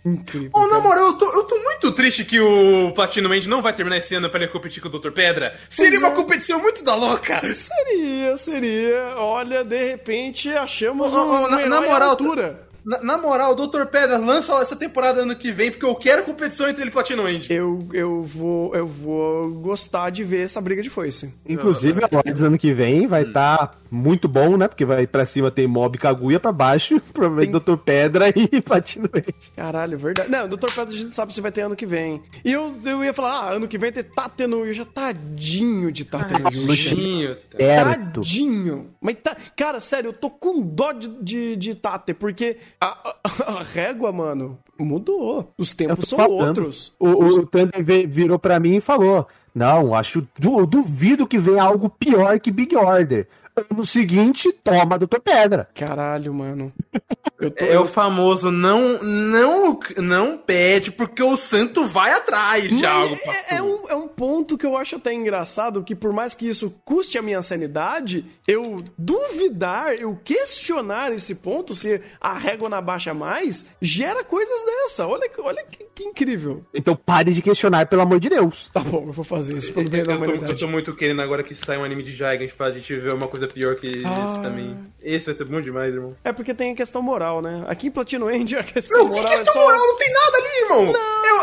[0.07, 0.51] Incrível.
[0.55, 3.73] Oh, na moral, eu tô, eu tô muito triste que o Platinum End não vai
[3.73, 5.11] terminar esse ano pra ele competir com o Dr.
[5.11, 5.59] Pedra.
[5.69, 6.15] Seria uma é.
[6.15, 7.43] competição muito da louca.
[7.55, 9.15] Seria, seria.
[9.17, 12.66] Olha, de repente achamos Ô, ô, um na- na moral, altura.
[12.87, 13.87] Na, na moral, o Dr.
[13.87, 17.27] Pedra lança essa temporada ano que vem, porque eu quero competição entre ele e Platinum
[17.27, 17.53] End.
[17.53, 21.35] Eu, eu, vou, eu vou gostar de ver essa briga de foice.
[21.49, 24.69] Inclusive, a Lords ano que vem vai estar muito bom, né?
[24.69, 27.77] Porque vai pra cima ter Mob Kaguya, pra baixo, provavelmente Dr.
[27.77, 29.53] Pedra e Patinete.
[29.57, 30.31] Caralho, verdade.
[30.31, 30.73] Não, Dr.
[30.75, 32.23] Pedro a gente sabe se vai ter ano que vem.
[32.45, 34.85] E eu, eu ia falar, ah, ano que vem ter Tate no Yuja.
[34.85, 36.61] Tadinho de Tate no Yuja.
[36.61, 37.37] Luxinho.
[37.59, 38.21] Certo.
[38.21, 38.91] Tadinho.
[39.01, 42.87] Mas tá, cara, sério, eu tô com dó de, de, de Tate, porque a,
[43.25, 45.53] a- a régua, mano, mudou.
[45.59, 46.59] Os tempos são falando.
[46.59, 46.93] outros.
[46.99, 50.27] O, o Thunder ve- virou pra mim e falou: Não, acho.
[50.43, 53.27] eu duvido que venha algo pior que Big Order.
[53.75, 55.19] No seguinte, toma Dr.
[55.19, 55.67] Pedra.
[55.75, 56.71] Caralho, mano.
[57.39, 62.85] Eu tô, É o famoso não, não, não pede, porque o santo vai atrás de
[62.87, 63.15] algo.
[63.51, 66.49] É, é um, é um ponto que eu acho até engraçado, que por mais que
[66.49, 72.81] isso custe a minha sanidade, eu duvidar, eu questionar esse ponto, se a régua na
[72.81, 75.07] baixa mais, gera coisas dessa.
[75.07, 76.65] Olha, que- olha que, que incrível.
[76.73, 78.71] Então pare de questionar, pelo amor de Deus.
[78.73, 80.61] Tá bom, eu vou fazer isso pelo bem da Eu tô, eu humanidade.
[80.61, 83.47] tô muito querendo agora que saia um anime de Gigant pra gente ver uma coisa
[83.47, 84.31] pior que Ah.
[84.33, 84.77] esse também.
[85.03, 86.15] Esse vai ser bom demais, irmão.
[86.25, 87.65] É porque tem a questão moral, né?
[87.67, 89.65] Aqui em Platino End a questão Não, que moral questão é só...
[89.65, 89.87] moral?
[89.87, 90.95] Não tem nada ali, irmão!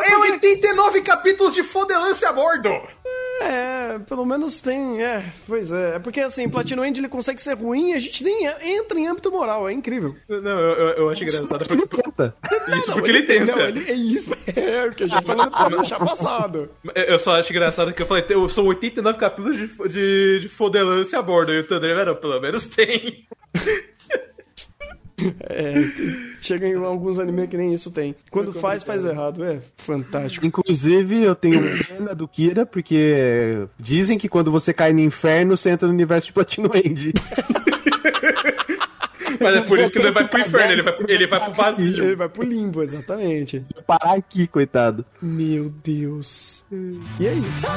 [0.04, 2.70] é, é 89 capítulos de fodelância a bordo!
[3.42, 5.04] É, pelo menos tem.
[5.04, 5.96] É, pois é.
[5.96, 9.08] É porque assim, Platino End ele consegue ser ruim e a gente nem entra em
[9.08, 9.68] âmbito moral.
[9.68, 10.16] É incrível.
[10.30, 11.64] Não, eu, eu, eu acho engraçado.
[11.70, 12.36] Ele Porque, tenta.
[12.78, 13.56] isso porque ele tenta.
[13.56, 14.30] Não, ele, é isso.
[14.56, 16.70] É o que a gente falou pra deixar passado.
[16.96, 21.18] Eu- só acho engraçado que eu falei, eu são 89 capítulos de, de, de fodelância
[21.18, 21.54] a bordo.
[21.54, 23.26] E o Thunder, não, pelo menos tem.
[25.42, 25.74] É,
[26.40, 28.16] chega em alguns animes que nem isso tem.
[28.32, 29.44] Quando faz, faz errado.
[29.44, 30.46] É fantástico.
[30.46, 35.70] Inclusive, eu tenho pena do Kira, porque dizem que quando você cai no inferno, você
[35.70, 37.14] entra no universo de Platino End.
[39.40, 41.56] Mas é por isso que ele vai pro inferno, ele vai, ele vai pro Ele
[41.56, 42.18] vazio.
[42.18, 43.64] vai pro limbo, exatamente.
[43.86, 45.06] Parar aqui, coitado.
[45.22, 46.64] Meu Deus.
[47.20, 47.68] E é isso.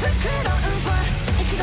[0.00, 0.08] 福
[0.44, 0.96] の運は
[1.38, 1.56] 行き